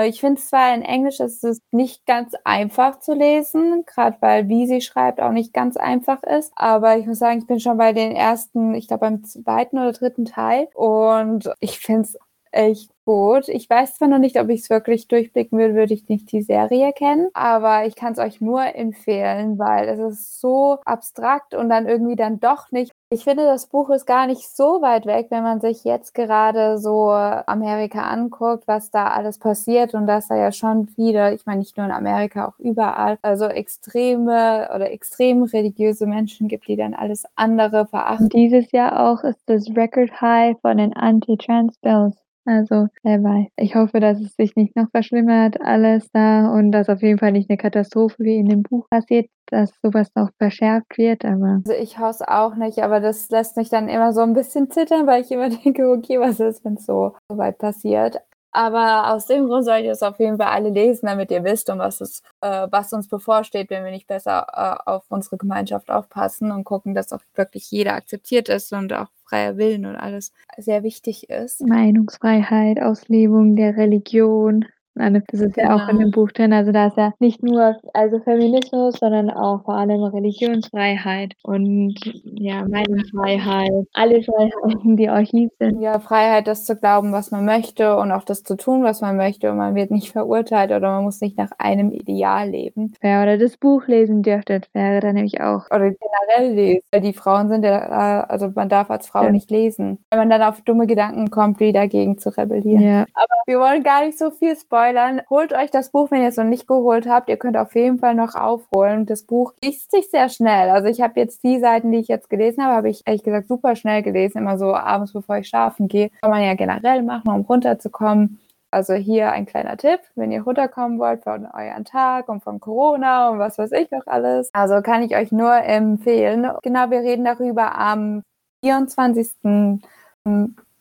Äh, 0.00 0.08
ich 0.08 0.20
finde 0.20 0.40
zwar 0.40 0.74
in 0.74 0.82
Englisch 0.82 1.20
ist 1.20 1.44
es 1.44 1.60
nicht 1.70 2.06
ganz 2.06 2.34
einfach 2.44 3.00
zu 3.00 3.14
lesen, 3.14 3.84
gerade 3.86 4.16
weil 4.20 4.48
wie 4.48 4.66
sie 4.66 4.80
schreibt 4.80 5.20
auch 5.20 5.32
nicht 5.32 5.52
ganz 5.52 5.76
einfach 5.76 6.22
ist. 6.22 6.52
Aber 6.56 6.96
ich 6.98 7.06
muss 7.06 7.18
sagen, 7.18 7.40
ich 7.40 7.46
bin 7.46 7.60
schon 7.60 7.78
bei 7.78 7.92
den 7.92 8.12
ersten, 8.12 8.74
ich 8.74 8.88
glaube 8.88 9.00
beim 9.02 9.24
zweiten 9.24 9.78
oder 9.78 9.92
dritten 9.92 10.24
Teil 10.24 10.68
und 10.74 11.50
ich 11.60 11.78
finde 11.80 12.02
es 12.02 12.18
echt 12.52 12.90
gut. 13.04 13.48
Ich 13.48 13.68
weiß 13.68 13.96
zwar 13.96 14.08
noch 14.08 14.18
nicht, 14.18 14.38
ob 14.38 14.48
ich 14.50 14.60
es 14.60 14.70
wirklich 14.70 15.08
durchblicken 15.08 15.58
würde, 15.58 15.74
würde 15.74 15.94
ich 15.94 16.08
nicht 16.08 16.30
die 16.30 16.42
Serie 16.42 16.92
kennen, 16.92 17.28
aber 17.34 17.86
ich 17.86 17.96
kann 17.96 18.12
es 18.12 18.18
euch 18.18 18.40
nur 18.40 18.62
empfehlen, 18.74 19.58
weil 19.58 19.88
es 19.88 19.98
ist 19.98 20.40
so 20.40 20.78
abstrakt 20.84 21.54
und 21.54 21.68
dann 21.68 21.88
irgendwie 21.88 22.16
dann 22.16 22.38
doch 22.40 22.70
nicht. 22.70 22.92
Ich 23.12 23.24
finde, 23.24 23.44
das 23.44 23.66
Buch 23.66 23.90
ist 23.90 24.06
gar 24.06 24.28
nicht 24.28 24.48
so 24.48 24.80
weit 24.82 25.06
weg, 25.06 25.26
wenn 25.30 25.42
man 25.42 25.60
sich 25.60 25.82
jetzt 25.82 26.14
gerade 26.14 26.78
so 26.78 27.10
Amerika 27.10 28.02
anguckt, 28.02 28.68
was 28.68 28.92
da 28.92 29.08
alles 29.08 29.38
passiert 29.38 29.94
und 29.94 30.06
dass 30.06 30.28
da 30.28 30.36
ja 30.36 30.52
schon 30.52 30.86
viele, 30.86 31.34
ich 31.34 31.46
meine 31.46 31.58
nicht 31.58 31.76
nur 31.76 31.86
in 31.86 31.92
Amerika, 31.92 32.46
auch 32.46 32.58
überall, 32.60 33.18
also 33.22 33.46
extreme 33.46 34.68
oder 34.72 34.92
extrem 34.92 35.42
religiöse 35.42 36.06
Menschen 36.06 36.46
gibt, 36.46 36.68
die 36.68 36.76
dann 36.76 36.94
alles 36.94 37.24
andere 37.34 37.86
verachten. 37.86 38.28
Dieses 38.28 38.70
Jahr 38.70 39.10
auch 39.10 39.24
ist 39.24 39.40
das 39.46 39.68
Record 39.74 40.20
High 40.20 40.56
von 40.60 40.76
den 40.76 40.94
Anti-Trans-Bills. 40.94 42.16
Also, 42.50 42.88
wer 43.04 43.22
weiß. 43.22 43.46
Ich 43.58 43.76
hoffe, 43.76 44.00
dass 44.00 44.20
es 44.20 44.34
sich 44.34 44.56
nicht 44.56 44.74
noch 44.74 44.90
verschlimmert, 44.90 45.60
alles 45.60 46.10
da 46.12 46.52
und 46.52 46.72
dass 46.72 46.88
auf 46.88 47.00
jeden 47.00 47.20
Fall 47.20 47.30
nicht 47.30 47.48
eine 47.48 47.56
Katastrophe 47.56 48.16
wie 48.18 48.38
in 48.38 48.48
dem 48.48 48.64
Buch 48.64 48.88
passiert, 48.90 49.30
dass 49.46 49.70
sowas 49.84 50.08
noch 50.16 50.30
verschärft 50.36 50.98
wird, 50.98 51.24
aber. 51.24 51.60
Also 51.64 51.80
ich 51.80 51.96
es 51.96 52.22
auch 52.22 52.56
nicht, 52.56 52.82
aber 52.82 52.98
das 52.98 53.30
lässt 53.30 53.56
mich 53.56 53.68
dann 53.68 53.88
immer 53.88 54.12
so 54.12 54.22
ein 54.22 54.32
bisschen 54.32 54.68
zittern, 54.68 55.06
weil 55.06 55.22
ich 55.22 55.30
immer 55.30 55.48
denke, 55.64 55.88
okay, 55.88 56.18
was 56.18 56.40
ist, 56.40 56.64
wenn 56.64 56.74
es 56.74 56.86
so 56.86 57.14
weit 57.28 57.58
passiert? 57.58 58.20
Aber 58.52 59.12
aus 59.12 59.26
dem 59.26 59.46
Grund 59.46 59.64
solltet 59.64 59.86
ihr 59.86 59.92
es 59.92 60.02
auf 60.02 60.18
jeden 60.18 60.38
Fall 60.38 60.48
alle 60.48 60.70
lesen, 60.70 61.06
damit 61.06 61.30
ihr 61.30 61.44
wisst, 61.44 61.70
um 61.70 61.78
was 61.78 62.00
es, 62.00 62.22
äh, 62.40 62.66
was 62.70 62.92
uns 62.92 63.08
bevorsteht, 63.08 63.70
wenn 63.70 63.84
wir 63.84 63.92
nicht 63.92 64.08
besser 64.08 64.46
äh, 64.52 64.90
auf 64.90 65.04
unsere 65.08 65.36
Gemeinschaft 65.36 65.90
aufpassen 65.90 66.50
und 66.50 66.64
gucken, 66.64 66.94
dass 66.94 67.12
auch 67.12 67.20
wirklich 67.34 67.70
jeder 67.70 67.94
akzeptiert 67.94 68.48
ist 68.48 68.72
und 68.72 68.92
auch 68.92 69.08
freier 69.24 69.56
Willen 69.56 69.86
und 69.86 69.96
alles 69.96 70.32
sehr 70.58 70.82
wichtig 70.82 71.30
ist. 71.30 71.60
Meinungsfreiheit, 71.60 72.82
Auslebung 72.82 73.54
der 73.54 73.76
Religion. 73.76 74.66
Das 74.94 75.40
ist 75.40 75.56
ja 75.56 75.74
auch 75.74 75.88
in 75.88 75.98
dem 75.98 76.10
genau. 76.10 76.22
Buch 76.22 76.32
drin. 76.32 76.52
Also 76.52 76.72
da 76.72 76.88
ist 76.88 76.96
ja 76.96 77.12
nicht 77.20 77.42
nur 77.42 77.76
also 77.94 78.18
Feminismus, 78.20 78.96
sondern 78.98 79.30
auch 79.30 79.64
vor 79.64 79.74
allem 79.74 80.02
Religionsfreiheit 80.02 81.34
und 81.42 81.94
ja, 82.24 82.66
Meinungsfreiheit. 82.66 83.70
Alle 83.92 84.22
Freiheiten, 84.22 84.96
die 84.96 85.08
euch 85.08 85.32
lieb 85.32 85.52
sind. 85.58 85.80
Ja, 85.80 86.00
Freiheit, 86.00 86.48
das 86.48 86.64
zu 86.64 86.76
glauben, 86.76 87.12
was 87.12 87.30
man 87.30 87.44
möchte 87.44 87.96
und 87.96 88.10
auch 88.10 88.24
das 88.24 88.42
zu 88.42 88.56
tun, 88.56 88.82
was 88.82 89.00
man 89.00 89.16
möchte. 89.16 89.50
Und 89.50 89.58
man 89.58 89.74
wird 89.74 89.90
nicht 89.90 90.10
verurteilt 90.10 90.70
oder 90.72 90.90
man 90.90 91.04
muss 91.04 91.20
nicht 91.20 91.38
nach 91.38 91.50
einem 91.58 91.92
Ideal 91.92 92.50
leben. 92.50 92.92
Ja, 93.02 93.22
oder 93.22 93.38
das 93.38 93.56
Buch 93.56 93.86
lesen 93.86 94.22
dürftet, 94.22 94.68
wäre 94.74 95.00
dann 95.00 95.14
nämlich 95.14 95.40
auch. 95.40 95.66
Oder 95.70 95.92
generell 95.92 96.54
lesen. 96.54 96.82
Weil 96.90 97.00
die 97.00 97.12
Frauen 97.12 97.48
sind 97.48 97.64
ja, 97.64 98.24
also 98.24 98.50
man 98.54 98.68
darf 98.68 98.90
als 98.90 99.06
Frau 99.06 99.24
ja. 99.24 99.30
nicht 99.30 99.50
lesen. 99.50 99.98
Wenn 100.10 100.18
man 100.18 100.30
dann 100.30 100.42
auf 100.42 100.60
dumme 100.62 100.86
Gedanken 100.86 101.30
kommt, 101.30 101.60
wie 101.60 101.72
dagegen 101.72 102.18
zu 102.18 102.36
rebellieren. 102.36 102.82
Ja. 102.82 103.00
Aber 103.14 103.34
wir 103.46 103.60
wollen 103.60 103.82
gar 103.82 104.04
nicht 104.04 104.18
so 104.18 104.30
viel 104.30 104.56
spoilern 104.56 104.79
spoilern. 104.80 105.20
Holt 105.28 105.52
euch 105.52 105.70
das 105.70 105.90
Buch, 105.90 106.10
wenn 106.10 106.22
ihr 106.22 106.28
es 106.28 106.36
noch 106.36 106.44
nicht 106.44 106.66
geholt 106.66 107.06
habt. 107.06 107.28
Ihr 107.28 107.36
könnt 107.36 107.56
auf 107.56 107.74
jeden 107.74 107.98
Fall 107.98 108.14
noch 108.14 108.34
aufholen. 108.34 109.04
Das 109.04 109.24
Buch 109.24 109.52
liest 109.62 109.90
sich 109.90 110.10
sehr 110.10 110.28
schnell. 110.30 110.70
Also 110.70 110.88
ich 110.88 111.02
habe 111.02 111.20
jetzt 111.20 111.44
die 111.44 111.60
Seiten, 111.60 111.92
die 111.92 111.98
ich 111.98 112.08
jetzt 112.08 112.30
gelesen 112.30 112.64
habe, 112.64 112.74
habe 112.74 112.88
ich 112.88 113.02
ehrlich 113.04 113.22
gesagt 113.22 113.48
super 113.48 113.76
schnell 113.76 114.02
gelesen. 114.02 114.38
Immer 114.38 114.58
so 114.58 114.74
abends, 114.74 115.12
bevor 115.12 115.36
ich 115.36 115.48
schlafen 115.48 115.88
gehe. 115.88 116.10
Kann 116.22 116.30
man 116.30 116.42
ja 116.42 116.54
generell 116.54 117.02
machen, 117.02 117.28
um 117.28 117.42
runterzukommen. 117.42 118.40
Also 118.70 118.94
hier 118.94 119.32
ein 119.32 119.46
kleiner 119.46 119.76
Tipp, 119.76 120.00
wenn 120.14 120.32
ihr 120.32 120.42
runterkommen 120.42 120.98
wollt 120.98 121.24
von 121.24 121.44
euren 121.44 121.84
Tag 121.84 122.28
und 122.28 122.42
von 122.42 122.60
Corona 122.60 123.30
und 123.30 123.38
was 123.38 123.58
weiß 123.58 123.72
ich 123.72 123.90
noch 123.90 124.06
alles. 124.06 124.48
Also 124.54 124.80
kann 124.80 125.02
ich 125.02 125.14
euch 125.16 125.32
nur 125.32 125.54
empfehlen. 125.56 126.48
Genau, 126.62 126.90
wir 126.90 127.00
reden 127.00 127.24
darüber 127.24 127.76
am 127.76 128.22
24. 128.62 129.30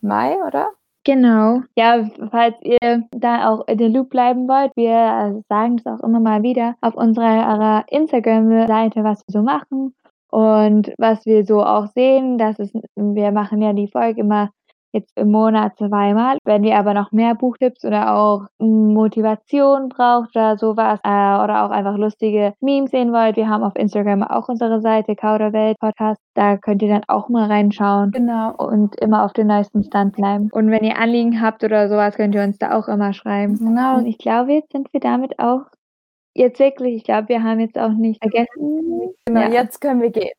Mai, 0.01 0.38
oder? 0.45 0.69
Genau. 1.05 1.62
Ja, 1.75 2.09
falls 2.29 2.55
ihr 2.62 3.07
da 3.12 3.49
auch 3.49 3.67
in 3.67 3.77
der 3.77 3.89
Loop 3.89 4.09
bleiben 4.09 4.47
wollt, 4.47 4.71
wir 4.75 5.41
sagen 5.47 5.77
es 5.79 5.85
auch 5.85 6.01
immer 6.03 6.19
mal 6.19 6.43
wieder 6.43 6.75
auf 6.81 6.93
unserer 6.95 7.85
Instagram-Seite, 7.88 9.03
was 9.03 9.25
wir 9.27 9.31
so 9.31 9.41
machen 9.41 9.95
und 10.29 10.93
was 10.97 11.25
wir 11.25 11.45
so 11.45 11.63
auch 11.63 11.88
sehen. 11.88 12.38
Das 12.38 12.59
ist, 12.59 12.75
wir 12.95 13.31
machen 13.31 13.62
ja 13.62 13.73
die 13.73 13.88
Folge 13.88 14.21
immer 14.21 14.51
jetzt 14.91 15.17
im 15.17 15.32
Monat 15.32 15.78
zweimal. 15.78 16.38
Wenn 16.43 16.63
ihr 16.63 16.78
aber 16.78 16.93
noch 16.93 17.12
mehr 17.12 17.36
Buchtipps 17.36 17.86
oder 17.86 18.15
auch 18.15 18.47
Motivation 18.60 19.89
braucht 19.89 20.36
oder 20.36 20.58
sowas 20.58 20.99
äh, 21.04 21.10
oder 21.10 21.65
auch 21.65 21.71
einfach 21.71 21.97
lustige 21.97 22.54
Memes 22.62 22.91
sehen 22.91 23.12
wollt, 23.12 23.36
wir 23.36 23.49
haben 23.49 23.63
auf 23.63 23.75
Instagram 23.75 24.23
auch 24.23 24.49
unsere 24.49 24.82
Seite 24.82 25.15
Kauderwelt 25.15 25.80
Podcast. 25.80 26.21
Da 26.34 26.58
könnt 26.58 26.82
ihr 26.82 26.89
dann 26.89 27.04
auch 27.08 27.30
mal 27.30 27.47
reinschauen. 27.47 28.12
Genau. 28.12 28.54
Und 28.56 28.95
immer 28.99 29.25
auf 29.25 29.34
dem 29.34 29.47
neuesten 29.47 29.84
Stand 29.84 30.15
bleiben. 30.15 30.49
Und 30.52 30.71
wenn 30.71 30.84
ihr 30.84 30.97
Anliegen 30.97 31.41
habt 31.41 31.63
oder 31.63 31.89
sowas, 31.89 32.15
könnt 32.15 32.36
ihr 32.36 32.43
uns 32.43 32.58
da 32.58 32.78
auch 32.78 32.88
immer 32.88 33.13
schreiben. 33.13 33.58
Genau. 33.58 33.97
Und 33.97 34.06
ich 34.06 34.17
glaube, 34.17 34.54
jetzt 34.54 34.71
sind 34.71 34.91
wir 34.93 34.99
damit 34.99 35.39
auch 35.39 35.62
jetzt 36.34 36.60
wirklich, 36.60 36.95
ich 36.95 37.04
glaube, 37.04 37.30
wir 37.30 37.43
haben 37.43 37.60
jetzt 37.60 37.78
auch 37.78 37.91
nicht 37.91 38.21
vergessen. 38.21 39.13
Genau, 39.25 39.41
ja. 39.41 39.49
jetzt 39.49 39.82
können 39.82 40.02
wir 40.02 40.10
gehen. 40.10 40.32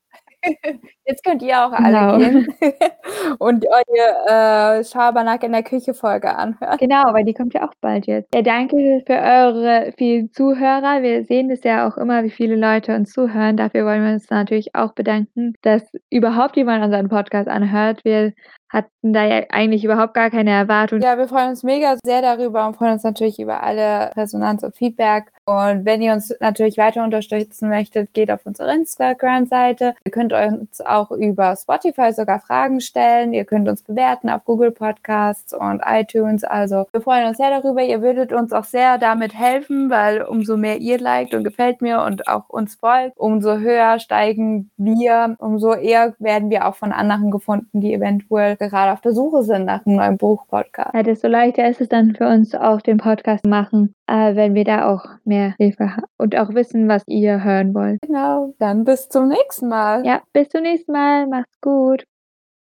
Jetzt 1.05 1.25
könnt 1.25 1.43
ihr 1.43 1.59
auch 1.65 1.73
alle 1.73 1.91
Genau. 1.91 2.19
gehen 2.19 2.49
und 3.39 3.67
eure 3.67 4.79
äh, 4.81 4.85
Schabernack 4.85 5.43
in 5.43 5.53
der 5.53 5.63
Küche 5.63 5.93
Folge 5.95 6.35
anhören. 6.35 6.79
Genau, 6.79 7.13
weil 7.13 7.25
die 7.25 7.35
kommt 7.35 7.55
ja 7.55 7.69
auch 7.69 7.75
bald 7.81 8.07
jetzt. 8.07 8.33
Ja, 8.35 8.43
danke 8.43 9.03
für 9.07 9.13
eure 9.15 9.93
vielen 9.97 10.33
Zuhörer. 10.33 11.03
Wir 11.03 11.25
sehen 11.25 11.49
das 11.49 11.63
ja 11.65 11.89
auch 11.89 11.97
immer, 11.97 12.23
wie 12.25 12.31
viele 12.31 12.57
Leute 12.57 12.95
uns 12.95 13.13
zuhören. 13.13 13.57
Dafür 13.57 13.85
wollen 13.85 14.05
wir 14.05 14.13
uns 14.13 14.31
natürlich 14.31 14.75
auch 14.75 14.93
bedanken, 14.95 15.55
dass 15.63 15.83
überhaupt 16.11 16.57
jemand 16.57 16.85
unseren 16.85 17.09
Podcast 17.09 17.49
anhört. 17.49 18.05
Wir 18.05 18.33
hatten 18.69 19.13
da 19.13 19.25
ja 19.25 19.43
eigentlich 19.51 19.85
überhaupt 19.85 20.15
gar 20.15 20.31
keine 20.31 20.51
Erwartung. 20.51 21.01
Ja, 21.01 21.19
wir 21.19 21.27
freuen 21.27 21.51
uns 21.51 21.65
mega 21.65 21.97
sehr 22.05 22.23
darüber 22.23 22.67
und 22.69 22.77
freuen 22.77 22.93
uns 22.93 23.03
natürlich 23.03 23.41
über 23.41 23.63
alle 23.65 24.15
Resonanz 24.17 24.63
und 24.63 24.77
Feedback. 24.77 25.25
Und 25.51 25.85
wenn 25.85 26.01
ihr 26.01 26.13
uns 26.13 26.33
natürlich 26.39 26.79
weiter 26.79 27.03
unterstützen 27.03 27.71
möchtet, 27.71 28.15
geht 28.15 28.31
auf 28.31 28.47
unsere 28.47 28.73
Instagram-Seite. 28.73 29.97
Ihr 30.05 30.13
könnt 30.13 30.33
uns 30.33 30.81
auch 30.81 31.11
über 31.11 31.57
Spotify 31.57 32.13
sogar 32.13 32.39
Fragen 32.39 32.81
stellen. 32.81 33.33
Ihr 33.33 33.45
könnt 33.45 33.69
uns 33.69 33.83
bewerten 33.83 34.31
auf 34.31 34.45
Google 34.45 34.71
Podcasts 34.71 35.53
und 35.53 35.83
iTunes. 35.85 36.45
Also 36.45 36.87
wir 36.93 37.01
freuen 37.01 37.27
uns 37.27 37.39
sehr 37.39 37.51
darüber. 37.51 37.83
Ihr 37.83 38.01
würdet 38.01 38.33
uns 38.33 38.53
auch 38.53 38.63
sehr 38.63 38.97
damit 38.99 39.35
helfen, 39.35 39.91
weil 39.91 40.23
umso 40.23 40.57
mehr 40.57 40.79
ihr 40.79 41.01
liked 41.01 41.35
und 41.35 41.43
gefällt 41.43 41.83
mir 41.83 42.03
und 42.03 42.29
auch 42.29 42.49
uns 42.49 42.77
folgt, 42.77 43.19
umso 43.19 43.59
höher 43.59 43.99
steigen 43.99 44.71
wir, 44.77 45.35
umso 45.41 45.75
eher 45.75 46.15
werden 46.21 46.51
wir 46.51 46.69
auch 46.69 46.77
von 46.77 46.93
anderen 46.93 47.33
gefunden, 47.33 47.81
die 47.81 47.93
eventuell 47.93 48.55
gerade 48.55 48.93
auf 48.93 49.01
der 49.01 49.15
Suche 49.15 49.43
sind 49.43 49.65
nach 49.65 49.85
einem 49.85 49.97
neuen 49.97 50.17
Buch-Podcast. 50.17 50.95
Ja, 50.95 51.03
desto 51.03 51.27
leichter 51.27 51.69
ist 51.69 51.81
es 51.81 51.89
dann 51.89 52.15
für 52.15 52.29
uns 52.29 52.55
auch, 52.55 52.81
den 52.81 52.99
Podcast 52.99 53.45
machen, 53.45 53.97
äh, 54.11 54.35
wenn 54.35 54.55
wir 54.55 54.65
da 54.65 54.93
auch 54.93 55.05
mehr 55.25 55.55
Hilfe 55.59 55.97
haben 55.97 56.05
und 56.19 56.37
auch 56.37 56.53
wissen, 56.55 56.89
was 56.89 57.03
ihr 57.07 57.45
hören 57.45 57.75
wollt. 57.75 58.01
Genau, 58.03 58.55
dann 58.59 58.85
bis 58.85 59.09
zum 59.09 59.29
nächsten 59.29 59.69
Mal. 59.69 60.05
Ja, 60.05 60.23
bis 60.33 60.49
zum 60.49 60.63
nächsten 60.63 60.93
Mal. 60.93 61.27
Macht's 61.29 61.61
gut. 61.61 62.05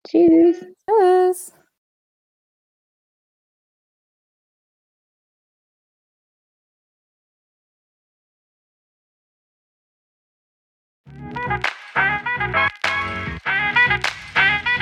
Tschüss. 0.08 0.66
Tschüss. 0.88 1.54
Thank 11.06 11.68
you. 14.68 14.73